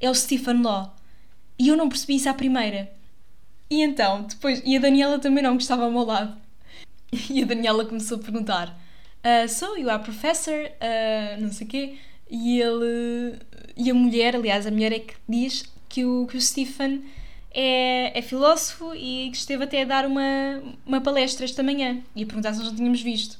É 0.00 0.08
o 0.08 0.14
Stephen 0.14 0.62
Law. 0.62 0.94
E 1.58 1.68
eu 1.68 1.76
não 1.76 1.88
percebi 1.88 2.16
isso 2.16 2.28
à 2.28 2.34
primeira. 2.34 2.90
E 3.68 3.82
então, 3.82 4.22
depois, 4.22 4.62
e 4.64 4.76
a 4.76 4.80
Daniela 4.80 5.18
também 5.18 5.42
não, 5.42 5.56
que 5.56 5.62
estava 5.62 5.84
ao 5.84 5.90
meu 5.90 6.04
lado. 6.04 6.36
E 7.30 7.42
a 7.42 7.46
Daniela 7.46 7.86
começou 7.86 8.18
a 8.18 8.20
perguntar: 8.20 8.78
uh, 9.28 9.48
so 9.48 9.76
you 9.76 9.90
are 9.90 10.02
professor, 10.02 10.54
uh, 10.54 11.40
não 11.40 11.52
sei 11.52 11.66
o 11.66 11.70
quê, 11.70 11.98
e 12.30 12.60
ele, 12.60 13.38
e 13.76 13.90
a 13.90 13.94
mulher, 13.94 14.36
aliás, 14.36 14.66
a 14.66 14.70
mulher 14.70 14.92
é 14.92 14.98
que 14.98 15.14
diz 15.28 15.64
que 15.88 16.04
o, 16.04 16.26
que 16.26 16.36
o 16.36 16.40
Stephen 16.40 17.02
é, 17.50 18.18
é 18.18 18.22
filósofo 18.22 18.94
e 18.94 19.30
que 19.30 19.36
esteve 19.36 19.64
até 19.64 19.82
a 19.82 19.84
dar 19.84 20.06
uma, 20.06 20.62
uma 20.84 21.00
palestra 21.00 21.44
esta 21.44 21.62
manhã 21.62 22.02
e 22.14 22.22
a 22.22 22.26
perguntar 22.26 22.52
se 22.52 22.58
nós 22.58 22.68
não 22.68 22.76
tínhamos 22.76 23.00
visto. 23.00 23.38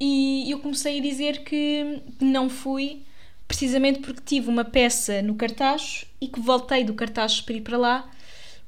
E 0.00 0.50
eu 0.50 0.58
comecei 0.58 0.98
a 0.98 1.02
dizer 1.02 1.44
que 1.44 2.00
não 2.20 2.48
fui, 2.48 3.02
precisamente 3.46 4.00
porque 4.00 4.22
tive 4.24 4.48
uma 4.48 4.64
peça 4.64 5.22
no 5.22 5.34
cartaz 5.34 6.04
e 6.20 6.26
que 6.26 6.40
voltei 6.40 6.82
do 6.82 6.94
cartaz 6.94 7.40
para 7.40 7.54
ir 7.54 7.60
para 7.60 7.78
lá, 7.78 8.10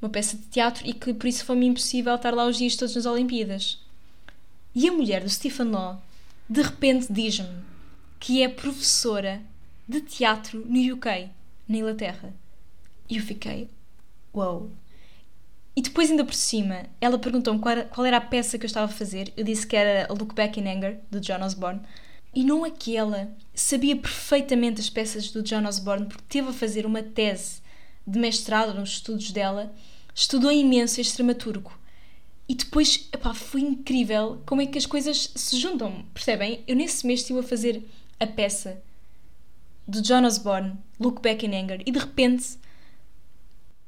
uma 0.00 0.10
peça 0.10 0.36
de 0.36 0.44
teatro, 0.44 0.86
e 0.86 0.92
que 0.92 1.14
por 1.14 1.26
isso 1.26 1.44
foi-me 1.44 1.66
impossível 1.66 2.14
estar 2.14 2.34
lá 2.34 2.46
os 2.46 2.58
dias 2.58 2.76
todos 2.76 2.94
nas 2.94 3.06
Olimpíadas. 3.06 3.82
E 4.74 4.88
a 4.88 4.92
mulher 4.92 5.22
do 5.22 5.30
Stephen 5.30 5.70
Law 5.70 6.02
de 6.48 6.62
repente 6.62 7.12
diz-me 7.12 7.64
que 8.20 8.42
é 8.42 8.48
professora 8.48 9.42
de 9.88 10.00
teatro 10.00 10.64
no 10.66 10.94
UK, 10.94 11.30
na 11.68 11.78
Inglaterra. 11.78 12.34
E 13.08 13.16
eu 13.16 13.22
fiquei, 13.22 13.68
uau. 14.34 14.60
Wow. 14.60 14.70
E 15.76 15.82
depois, 15.82 16.08
ainda 16.10 16.24
por 16.24 16.34
cima, 16.34 16.86
ela 17.00 17.18
perguntou-me 17.18 17.58
qual, 17.58 17.84
qual, 17.86 18.06
era 18.06 18.18
a 18.18 18.20
peça 18.20 18.56
que 18.56 18.64
eu 18.64 18.68
estava 18.68 18.86
a 18.86 18.96
fazer. 18.96 19.32
Eu 19.36 19.42
disse 19.42 19.66
que 19.66 19.74
era 19.74 20.06
a 20.08 20.14
Look 20.14 20.32
Back 20.34 20.60
in 20.60 20.68
Anger, 20.68 21.00
de 21.10 21.18
John 21.18 21.42
Osborne. 21.42 21.80
E 22.32 22.44
não 22.44 22.64
aquela. 22.64 23.34
Sabia 23.52 23.96
perfeitamente 23.96 24.80
as 24.80 24.88
peças 24.88 25.30
do 25.30 25.42
John 25.42 25.66
Osborne, 25.66 26.06
porque 26.06 26.24
teve 26.28 26.50
a 26.50 26.52
fazer 26.52 26.86
uma 26.86 27.02
tese 27.02 27.60
de 28.06 28.18
mestrado 28.18 28.72
nos 28.72 28.90
estudos 28.90 29.32
dela. 29.32 29.74
Estudou 30.14 30.52
imenso 30.52 31.00
este 31.00 31.16
dramaturgo. 31.16 31.72
E 32.48 32.54
depois, 32.54 33.08
epá, 33.12 33.32
foi 33.32 33.62
incrível 33.62 34.42
como 34.44 34.60
é 34.60 34.66
que 34.66 34.76
as 34.76 34.86
coisas 34.86 35.30
se 35.34 35.58
juntam, 35.58 36.04
percebem? 36.12 36.62
Eu 36.66 36.76
nesse 36.76 37.06
mês 37.06 37.20
estive 37.20 37.40
a 37.40 37.42
fazer 37.42 37.82
a 38.20 38.26
peça 38.26 38.82
do 39.88 40.02
John 40.02 40.24
Osborne, 40.24 40.76
Look 41.00 41.22
Back 41.22 41.44
in 41.44 41.54
Anger, 41.54 41.82
e 41.86 41.90
de 41.90 41.98
repente 41.98 42.58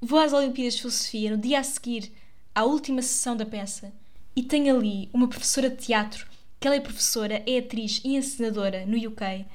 vou 0.01 0.19
às 0.19 0.33
Olimpíadas 0.33 0.75
de 0.75 0.81
Filosofia 0.81 1.31
no 1.31 1.39
dia 1.39 1.61
a 1.61 1.63
seguir 1.63 2.13
à 2.55 2.65
última 2.65 3.03
sessão 3.03 3.37
da 3.37 3.45
peça 3.45 3.93
e 4.35 4.43
tenho 4.43 4.77
ali 4.77 5.09
uma 5.13 5.29
professora 5.29 5.71
de 5.71 5.77
teatro, 5.77 6.27
que 6.61 6.67
ela 6.67 6.77
é 6.77 6.81
professora, 6.81 7.43
é 7.47 7.59
atriz 7.59 8.01
e 8.05 8.17
encenadora 8.17 8.85
no 8.85 8.97
UK, 8.97 9.47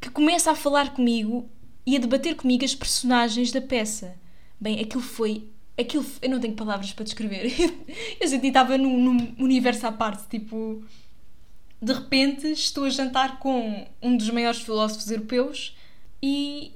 que 0.00 0.10
começa 0.10 0.50
a 0.50 0.54
falar 0.54 0.94
comigo 0.94 1.48
e 1.84 1.96
a 1.96 1.98
debater 1.98 2.34
comigo 2.34 2.64
as 2.64 2.74
personagens 2.74 3.52
da 3.52 3.60
peça. 3.60 4.14
Bem, 4.60 4.80
aquilo 4.80 5.02
foi. 5.02 5.48
Aquilo, 5.78 6.04
eu 6.20 6.30
não 6.30 6.40
tenho 6.40 6.54
palavras 6.54 6.92
para 6.92 7.04
descrever. 7.04 7.52
eu 8.20 8.28
senti 8.28 8.48
estava 8.48 8.76
num, 8.76 8.98
num 8.98 9.34
universo 9.38 9.86
à 9.86 9.92
parte, 9.92 10.28
tipo. 10.28 10.82
De 11.80 11.92
repente 11.92 12.48
estou 12.48 12.84
a 12.84 12.90
jantar 12.90 13.38
com 13.38 13.86
um 14.02 14.16
dos 14.16 14.28
maiores 14.30 14.60
filósofos 14.60 15.08
europeus 15.10 15.76
e 16.20 16.72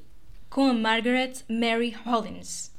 com 0.48 0.66
a 0.66 0.72
Margaret 0.72 1.32
Mary 1.48 1.90
Hollins 2.04 2.72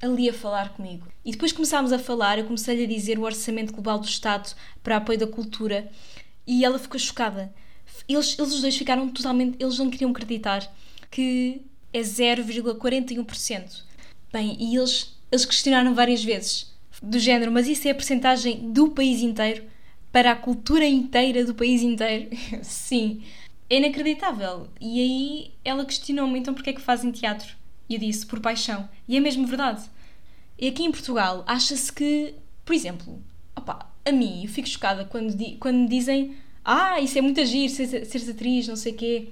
ali 0.00 0.28
a 0.28 0.32
falar 0.32 0.70
comigo. 0.70 1.06
E 1.24 1.32
depois 1.32 1.52
começámos 1.52 1.92
a 1.92 1.98
falar, 1.98 2.38
eu 2.38 2.44
comecei-lhe 2.44 2.84
a 2.84 2.86
dizer 2.86 3.18
o 3.18 3.22
orçamento 3.22 3.72
global 3.72 3.98
do 3.98 4.06
Estado 4.06 4.54
para 4.82 4.96
apoio 4.96 5.18
da 5.18 5.26
cultura 5.26 5.90
e 6.46 6.64
ela 6.64 6.78
ficou 6.78 6.98
chocada. 6.98 7.52
Eles, 8.08 8.38
eles 8.38 8.54
os 8.54 8.60
dois 8.60 8.76
ficaram 8.76 9.08
totalmente. 9.10 9.56
Eles 9.60 9.78
não 9.78 9.90
queriam 9.90 10.10
acreditar 10.10 10.66
que 11.10 11.62
é 11.92 12.00
0,41%. 12.00 13.82
Bem, 14.32 14.56
e 14.58 14.76
eles, 14.76 15.16
eles 15.30 15.44
questionaram 15.44 15.94
várias 15.94 16.22
vezes, 16.22 16.74
do 17.02 17.18
género, 17.18 17.52
mas 17.52 17.66
isso 17.66 17.86
é 17.88 17.90
a 17.90 17.94
porcentagem 17.94 18.72
do 18.72 18.90
país 18.90 19.20
inteiro 19.20 19.64
para 20.12 20.32
a 20.32 20.36
cultura 20.36 20.86
inteira 20.86 21.44
do 21.44 21.54
país 21.54 21.82
inteiro? 21.82 22.28
Sim. 22.62 23.22
É 23.68 23.76
inacreditável. 23.76 24.68
E 24.80 25.00
aí 25.00 25.50
ela 25.64 25.84
questionou-me, 25.84 26.38
então 26.38 26.52
porquê 26.52 26.70
é 26.70 26.72
que 26.72 26.80
fazem 26.80 27.12
teatro? 27.12 27.54
E 27.88 27.94
eu 27.94 28.00
disse, 28.00 28.26
por 28.26 28.40
paixão. 28.40 28.88
E 29.06 29.16
é 29.16 29.20
mesmo 29.20 29.46
verdade. 29.46 29.82
E 30.58 30.68
aqui 30.68 30.82
em 30.82 30.90
Portugal, 30.90 31.44
acha-se 31.46 31.92
que, 31.92 32.34
por 32.64 32.74
exemplo, 32.74 33.22
opa, 33.54 33.90
a 34.04 34.12
mim, 34.12 34.42
eu 34.42 34.48
fico 34.48 34.68
chocada 34.68 35.04
quando, 35.04 35.36
quando 35.58 35.76
me 35.76 35.88
dizem 35.88 36.36
ah, 36.64 37.00
isso 37.00 37.18
é 37.18 37.22
muito 37.22 37.40
agir, 37.40 37.68
seres, 37.68 38.08
seres 38.08 38.28
atriz, 38.28 38.68
não 38.68 38.76
sei 38.76 38.92
o 38.92 38.96
quê. 38.96 39.28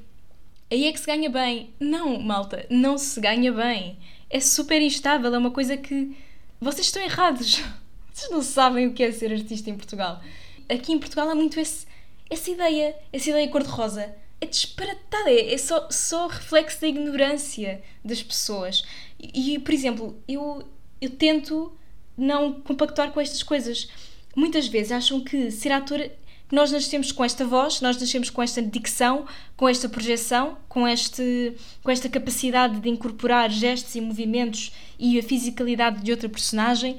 Aí 0.70 0.86
é 0.86 0.92
que 0.92 1.00
se 1.00 1.06
ganha 1.06 1.30
bem. 1.30 1.70
Não, 1.78 2.20
malta, 2.20 2.66
não 2.70 2.98
se 2.98 3.20
ganha 3.20 3.52
bem. 3.52 3.96
É 4.30 4.40
super 4.40 4.80
instável, 4.80 5.34
é 5.34 5.38
uma 5.38 5.50
coisa 5.50 5.76
que. 5.76 6.16
Vocês 6.60 6.86
estão 6.86 7.02
errados. 7.02 7.62
Vocês 8.12 8.30
não 8.30 8.42
sabem 8.42 8.88
o 8.88 8.92
que 8.92 9.02
é 9.02 9.12
ser 9.12 9.32
artista 9.32 9.70
em 9.70 9.76
Portugal. 9.76 10.20
Aqui 10.68 10.92
em 10.92 10.98
Portugal 10.98 11.30
há 11.30 11.34
muito 11.34 11.58
esse, 11.60 11.86
essa 12.28 12.50
ideia, 12.50 12.96
essa 13.12 13.30
ideia 13.30 13.48
cor-de-rosa 13.48 14.12
é 14.40 14.46
disparatada, 14.46 15.30
é, 15.30 15.52
é 15.52 15.58
só, 15.58 15.88
só 15.90 16.26
reflexo 16.28 16.80
da 16.80 16.88
ignorância 16.88 17.82
das 18.04 18.22
pessoas. 18.22 18.84
E, 19.18 19.54
e, 19.54 19.58
por 19.58 19.74
exemplo, 19.74 20.22
eu, 20.28 20.62
eu 21.00 21.10
tento 21.10 21.72
não 22.16 22.60
compactuar 22.60 23.12
com 23.12 23.20
estas 23.20 23.42
coisas. 23.42 23.88
Muitas 24.36 24.68
vezes 24.68 24.92
acham 24.92 25.20
que 25.20 25.50
ser 25.50 25.72
ator. 25.72 26.10
Nós 26.50 26.72
nascemos 26.72 27.12
com 27.12 27.24
esta 27.24 27.44
voz, 27.44 27.80
nós 27.80 27.98
nascemos 27.98 28.30
com 28.30 28.42
esta 28.42 28.62
dicção, 28.62 29.26
com 29.56 29.68
esta 29.68 29.88
projeção, 29.88 30.56
com, 30.68 30.88
este, 30.88 31.54
com 31.82 31.90
esta 31.90 32.08
capacidade 32.08 32.80
de 32.80 32.88
incorporar 32.88 33.50
gestos 33.50 33.94
e 33.94 34.00
movimentos 34.00 34.72
e 34.98 35.18
a 35.18 35.22
fisicalidade 35.22 36.02
de 36.02 36.10
outra 36.10 36.28
personagem. 36.28 36.98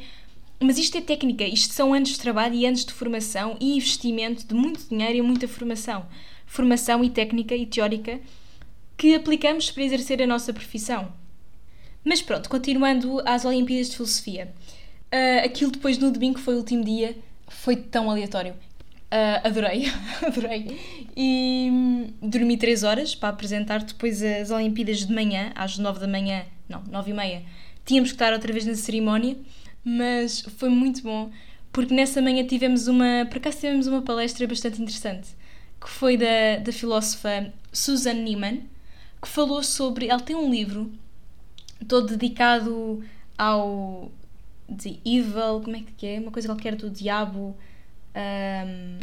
Mas 0.59 0.77
isto 0.77 0.97
é 0.97 1.01
técnica, 1.01 1.45
isto 1.45 1.73
são 1.73 1.93
anos 1.93 2.09
de 2.09 2.19
trabalho 2.19 2.53
e 2.53 2.65
anos 2.65 2.85
de 2.85 2.93
formação 2.93 3.57
e 3.59 3.77
investimento 3.77 4.45
de 4.45 4.53
muito 4.53 4.87
dinheiro 4.89 5.17
e 5.17 5.21
muita 5.21 5.47
formação 5.47 6.05
formação 6.49 7.03
e 7.03 7.09
técnica 7.09 7.55
e 7.55 7.65
teórica 7.65 8.19
que 8.97 9.15
aplicamos 9.15 9.71
para 9.71 9.83
exercer 9.83 10.21
a 10.21 10.27
nossa 10.27 10.51
profissão. 10.51 11.13
Mas 12.03 12.21
pronto, 12.21 12.49
continuando 12.49 13.21
às 13.23 13.45
Olimpíadas 13.45 13.89
de 13.89 13.95
Filosofia. 13.95 14.53
Uh, 15.13 15.45
aquilo 15.45 15.71
depois 15.71 15.97
no 15.97 16.11
domingo 16.11 16.39
foi 16.39 16.55
o 16.55 16.57
último 16.57 16.83
dia, 16.83 17.15
foi 17.47 17.75
tão 17.75 18.09
aleatório. 18.09 18.55
Uh, 19.11 19.47
adorei, 19.47 19.91
adorei. 20.25 20.79
E 21.15 21.69
hum, 21.71 22.13
dormi 22.21 22.57
3 22.57 22.83
horas 22.83 23.15
para 23.15 23.29
apresentar 23.29 23.83
depois 23.83 24.21
as 24.21 24.51
Olimpíadas 24.51 25.05
de 25.05 25.13
manhã, 25.13 25.51
às 25.55 25.77
9 25.77 25.99
da 25.99 26.07
manhã, 26.07 26.45
não, 26.67 26.83
9 26.83 27.11
e 27.11 27.13
meia. 27.13 27.43
Tínhamos 27.85 28.11
que 28.11 28.15
estar 28.15 28.33
outra 28.33 28.53
vez 28.53 28.65
na 28.65 28.75
cerimónia, 28.75 29.35
mas 29.83 30.41
foi 30.57 30.69
muito 30.69 31.01
bom 31.01 31.31
porque 31.71 31.93
nessa 31.93 32.21
manhã 32.21 32.45
tivemos 32.45 32.87
uma, 32.87 33.27
por 33.29 33.37
acaso 33.37 33.59
tivemos 33.59 33.87
uma 33.87 34.01
palestra 34.01 34.45
bastante 34.47 34.81
interessante 34.81 35.29
que 35.79 35.89
foi 35.89 36.17
da, 36.17 36.57
da 36.63 36.71
filósofa 36.71 37.53
Susan 37.71 38.13
Neiman, 38.13 38.63
que 39.21 39.27
falou 39.27 39.63
sobre. 39.63 40.07
Ela 40.07 40.19
tem 40.19 40.35
um 40.35 40.51
livro 40.51 40.91
todo 41.87 42.07
dedicado 42.07 43.03
ao. 43.37 44.11
de 44.67 44.99
evil, 45.05 45.61
como 45.63 45.75
é 45.77 45.83
que 45.97 46.05
é? 46.05 46.19
Uma 46.19 46.31
coisa 46.31 46.47
qualquer 46.49 46.75
do 46.75 46.89
diabo. 46.89 47.55
Um, 48.19 48.99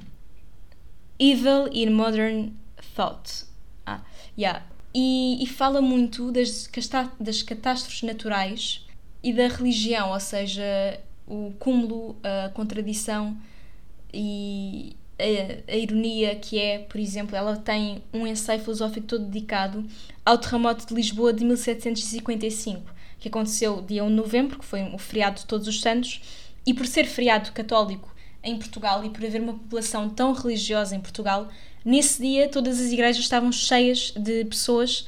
evil 1.18 1.68
in 1.72 1.90
Modern 1.90 2.52
Thought. 2.94 3.46
Ah, 3.86 4.02
yeah. 4.36 4.62
E, 4.94 5.42
e 5.42 5.46
fala 5.46 5.80
muito 5.80 6.30
das, 6.30 6.68
das 7.18 7.42
catástrofes 7.42 8.02
naturais 8.02 8.86
e 9.22 9.32
da 9.32 9.48
religião, 9.48 10.12
ou 10.12 10.20
seja, 10.20 11.00
o 11.26 11.52
cúmulo, 11.58 12.16
a 12.22 12.48
contradição 12.50 13.36
e, 14.12 14.96
a, 15.18 15.72
a, 15.72 15.76
ironia 15.76 16.36
que 16.36 16.58
é, 16.58 16.78
por 16.78 16.98
exemplo, 16.98 17.34
ela 17.36 17.56
tem 17.56 18.02
um 18.12 18.26
ensaio 18.26 18.60
filosófico 18.60 19.06
todo 19.06 19.24
dedicado 19.24 19.84
ao 20.24 20.38
terremoto 20.38 20.86
de 20.86 20.94
Lisboa 20.94 21.32
de 21.32 21.44
1755, 21.44 22.94
que 23.18 23.28
aconteceu 23.28 23.82
dia 23.82 24.04
1 24.04 24.08
de 24.08 24.14
novembro, 24.14 24.58
que 24.58 24.64
foi 24.64 24.82
o 24.82 24.98
feriado 24.98 25.40
de 25.40 25.46
Todos 25.46 25.66
os 25.66 25.80
Santos, 25.80 26.20
e 26.66 26.74
por 26.74 26.86
ser 26.86 27.06
feriado 27.06 27.52
católico 27.52 28.14
em 28.46 28.56
Portugal 28.56 29.04
e 29.04 29.10
por 29.10 29.24
haver 29.24 29.40
uma 29.40 29.54
população 29.54 30.08
tão 30.08 30.32
religiosa 30.32 30.94
em 30.94 31.00
Portugal, 31.00 31.48
nesse 31.84 32.22
dia 32.22 32.48
todas 32.48 32.80
as 32.80 32.92
igrejas 32.92 33.22
estavam 33.22 33.52
cheias 33.52 34.12
de 34.16 34.44
pessoas 34.44 35.00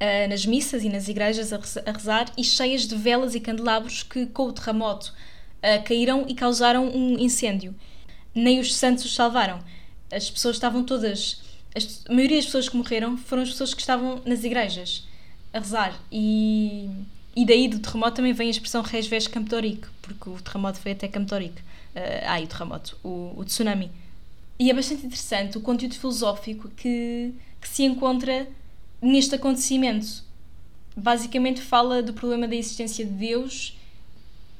uh, 0.00 0.28
nas 0.28 0.44
missas 0.44 0.82
e 0.82 0.88
nas 0.88 1.08
igrejas 1.08 1.52
a 1.52 1.92
rezar 1.92 2.26
e 2.36 2.42
cheias 2.42 2.88
de 2.88 2.96
velas 2.96 3.34
e 3.34 3.40
candelabros 3.40 4.02
que, 4.02 4.26
com 4.26 4.44
o 4.44 4.52
terremoto, 4.52 5.12
uh, 5.58 5.84
caíram 5.84 6.24
e 6.26 6.34
causaram 6.34 6.88
um 6.88 7.18
incêndio 7.18 7.74
nem 8.34 8.60
os 8.60 8.74
santos 8.74 9.04
os 9.04 9.14
salvaram. 9.14 9.60
As 10.10 10.30
pessoas 10.30 10.56
estavam 10.56 10.84
todas. 10.84 11.40
A 12.08 12.12
maioria 12.12 12.36
das 12.36 12.46
pessoas 12.46 12.68
que 12.68 12.76
morreram 12.76 13.16
foram 13.16 13.42
as 13.42 13.50
pessoas 13.50 13.72
que 13.72 13.80
estavam 13.80 14.20
nas 14.24 14.44
igrejas 14.44 15.06
a 15.52 15.58
rezar. 15.58 15.98
E, 16.10 16.88
e 17.34 17.46
daí 17.46 17.68
do 17.68 17.78
terremoto 17.78 18.16
também 18.16 18.32
vem 18.32 18.48
a 18.48 18.50
expressão 18.50 18.82
Res 18.82 19.06
Ves 19.06 19.26
Camptoric, 19.26 19.86
porque 20.00 20.28
o 20.28 20.40
terremoto 20.40 20.78
foi 20.78 20.92
até. 20.92 21.06
Uh, 21.06 21.71
ai, 22.26 22.44
o 22.44 22.46
terremoto, 22.46 22.98
o, 23.02 23.32
o 23.36 23.44
tsunami. 23.44 23.90
E 24.58 24.70
é 24.70 24.74
bastante 24.74 25.06
interessante 25.06 25.58
o 25.58 25.60
conteúdo 25.60 25.94
filosófico 25.94 26.68
que, 26.70 27.34
que 27.60 27.68
se 27.68 27.84
encontra 27.84 28.48
neste 29.00 29.34
acontecimento. 29.34 30.22
Basicamente 30.96 31.60
fala 31.60 32.02
do 32.02 32.12
problema 32.12 32.46
da 32.46 32.54
existência 32.54 33.04
de 33.04 33.12
Deus 33.12 33.76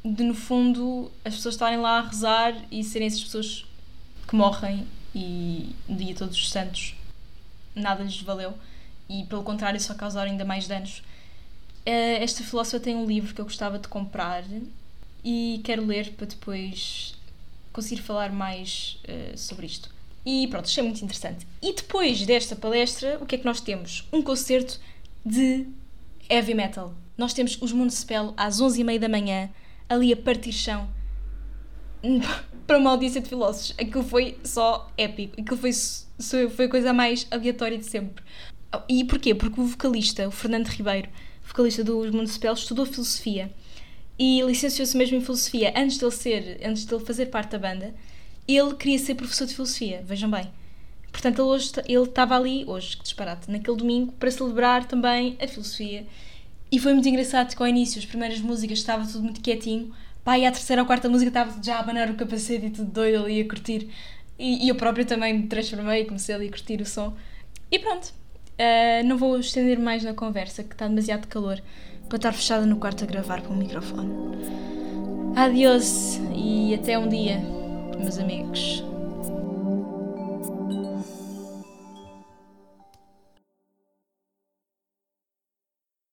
de 0.05 0.25
no 0.25 0.35
fundo 0.35 1.11
as 1.25 1.35
pessoas 1.35 1.55
estarem 1.55 1.79
lá 1.79 1.99
a 1.99 2.09
rezar 2.09 2.57
e 2.71 2.83
serem 2.83 3.07
essas 3.07 3.23
pessoas 3.23 3.64
que 4.27 4.35
morrem 4.35 4.87
e 5.14 5.75
no 5.88 5.97
dia 5.97 6.14
todos 6.14 6.37
os 6.37 6.51
santos 6.51 6.97
nada 7.75 8.03
lhes 8.03 8.21
valeu 8.21 8.55
e 9.09 9.25
pelo 9.25 9.42
contrário 9.42 9.81
só 9.81 9.95
causaram 9.95 10.31
ainda 10.31 10.45
mais 10.45 10.66
danos. 10.66 11.03
Eh, 11.85 12.23
esta 12.23 12.42
filósofa 12.42 12.81
tem 12.81 12.97
um 12.97 13.07
livro 13.07 13.35
que 13.35 13.40
eu 13.40 13.45
gostava 13.45 13.79
de 13.79 13.88
comprar 13.88 14.45
e 15.25 15.61
quero 15.64 15.85
ler 15.85 16.12
para 16.14 16.27
depois 16.27 17.14
conseguir 17.73 18.03
falar 18.03 18.33
mais 18.33 18.99
uh, 19.09 19.37
sobre 19.37 19.67
isto. 19.67 19.91
E 20.25 20.47
pronto, 20.49 20.67
achei 20.67 20.83
muito 20.83 21.03
interessante. 21.03 21.47
E 21.61 21.75
depois 21.75 22.25
desta 22.25 22.55
palestra, 22.55 23.19
o 23.21 23.27
que 23.27 23.35
é 23.35 23.39
que 23.39 23.45
nós 23.45 23.61
temos? 23.61 24.07
Um 24.13 24.23
concerto 24.23 24.79
de 25.25 25.67
heavy 26.29 26.55
metal. 26.55 26.95
Nós 27.17 27.35
temos 27.35 27.59
os 27.61 27.73
Municipal 27.73 28.33
às 28.37 28.61
11h30 28.61 28.99
da 28.99 29.09
manhã 29.09 29.51
ali 29.89 30.13
a 30.13 30.17
partir 30.17 30.53
chão 30.53 30.89
para 32.67 32.79
uma 32.79 32.91
audiência 32.91 33.21
de 33.21 33.29
filósofos. 33.29 33.75
Aquilo 33.79 34.05
foi 34.05 34.39
só 34.45 34.91
épico. 34.97 35.41
Aquilo 35.41 35.57
foi, 35.57 35.73
foi 36.51 36.65
a 36.67 36.69
coisa 36.69 36.93
mais 36.93 37.27
aleatória 37.31 37.79
de 37.79 37.85
sempre. 37.85 38.25
E 38.89 39.05
porquê? 39.05 39.35
Porque 39.35 39.61
o 39.61 39.65
vocalista, 39.67 40.27
o 40.29 40.31
Fernando 40.31 40.69
Ribeiro, 40.69 41.09
vocalista 41.45 41.85
dos 41.85 42.11
Municipal, 42.11 42.55
estudou 42.55 42.87
filosofia 42.87 43.53
e 44.18 44.42
licenciou-se 44.42 44.96
mesmo 44.96 45.16
em 45.16 45.20
filosofia 45.20 45.72
antes 45.77 45.98
de 45.98 46.05
ele 46.05 46.12
ser, 46.12 46.61
antes 46.64 46.85
de 46.85 46.94
ele 46.94 47.05
fazer 47.05 47.27
parte 47.27 47.53
da 47.53 47.59
banda. 47.59 47.94
Ele 48.46 48.75
queria 48.75 48.98
ser 48.98 49.14
professor 49.14 49.46
de 49.46 49.55
filosofia, 49.55 50.03
vejam 50.05 50.31
bem. 50.31 50.51
Portanto, 51.11 51.40
ele, 51.40 51.48
hoje, 51.48 51.72
ele 51.87 52.03
estava 52.03 52.37
ali, 52.37 52.64
hoje, 52.66 52.96
que 52.96 53.03
disparate, 53.03 53.51
naquele 53.51 53.77
domingo, 53.77 54.12
para 54.12 54.31
celebrar 54.31 54.87
também 54.87 55.37
a 55.40 55.46
filosofia 55.46 56.07
e 56.72 56.79
foi 56.79 56.94
muito 56.94 57.07
engraçado 57.07 57.55
que 57.55 57.62
ao 57.62 57.68
início, 57.68 57.98
as 57.98 58.07
primeiras 58.07 58.40
músicas, 58.40 58.79
estava 58.79 59.07
tudo 59.07 59.22
muito 59.22 59.42
quietinho. 59.42 59.92
Pá, 60.25 60.38
e 60.38 60.46
a 60.46 60.51
terceira 60.51 60.81
ou 60.81 60.87
quarta 60.87 61.07
música 61.07 61.29
estava 61.29 61.62
já 61.62 61.77
a 61.77 61.81
abanar 61.81 62.11
o 62.11 62.14
capacete 62.14 62.64
e 62.64 62.70
tudo 62.70 62.90
doido 62.90 63.22
ali 63.25 63.42
a 63.42 63.44
curtir. 63.46 63.90
E, 64.38 64.64
e 64.64 64.68
eu 64.70 64.75
própria 64.75 65.05
também 65.05 65.35
me 65.35 65.46
transformei 65.46 66.01
e 66.01 66.05
comecei 66.07 66.35
ali 66.35 66.46
a 66.46 66.51
curtir 66.51 66.81
o 66.81 66.87
som. 66.87 67.14
E 67.70 67.79
pronto, 67.79 68.07
uh, 68.07 69.07
não 69.07 69.18
vou 69.18 69.38
estender 69.38 69.79
mais 69.79 70.03
na 70.03 70.14
conversa, 70.14 70.64
que 70.64 70.72
está 70.72 70.88
demasiado 70.88 71.29
calor 71.29 71.61
para 72.12 72.18
estar 72.18 72.33
fechada 72.35 72.66
no 72.66 72.77
quarto 72.77 73.05
a 73.05 73.07
gravar 73.07 73.40
com 73.40 73.55
o 73.55 73.57
microfone. 73.57 74.12
Adiós 75.35 76.20
e 76.35 76.75
até 76.75 76.98
um 76.98 77.09
dia, 77.09 77.38
meus 77.98 78.18
amigos. 78.18 78.85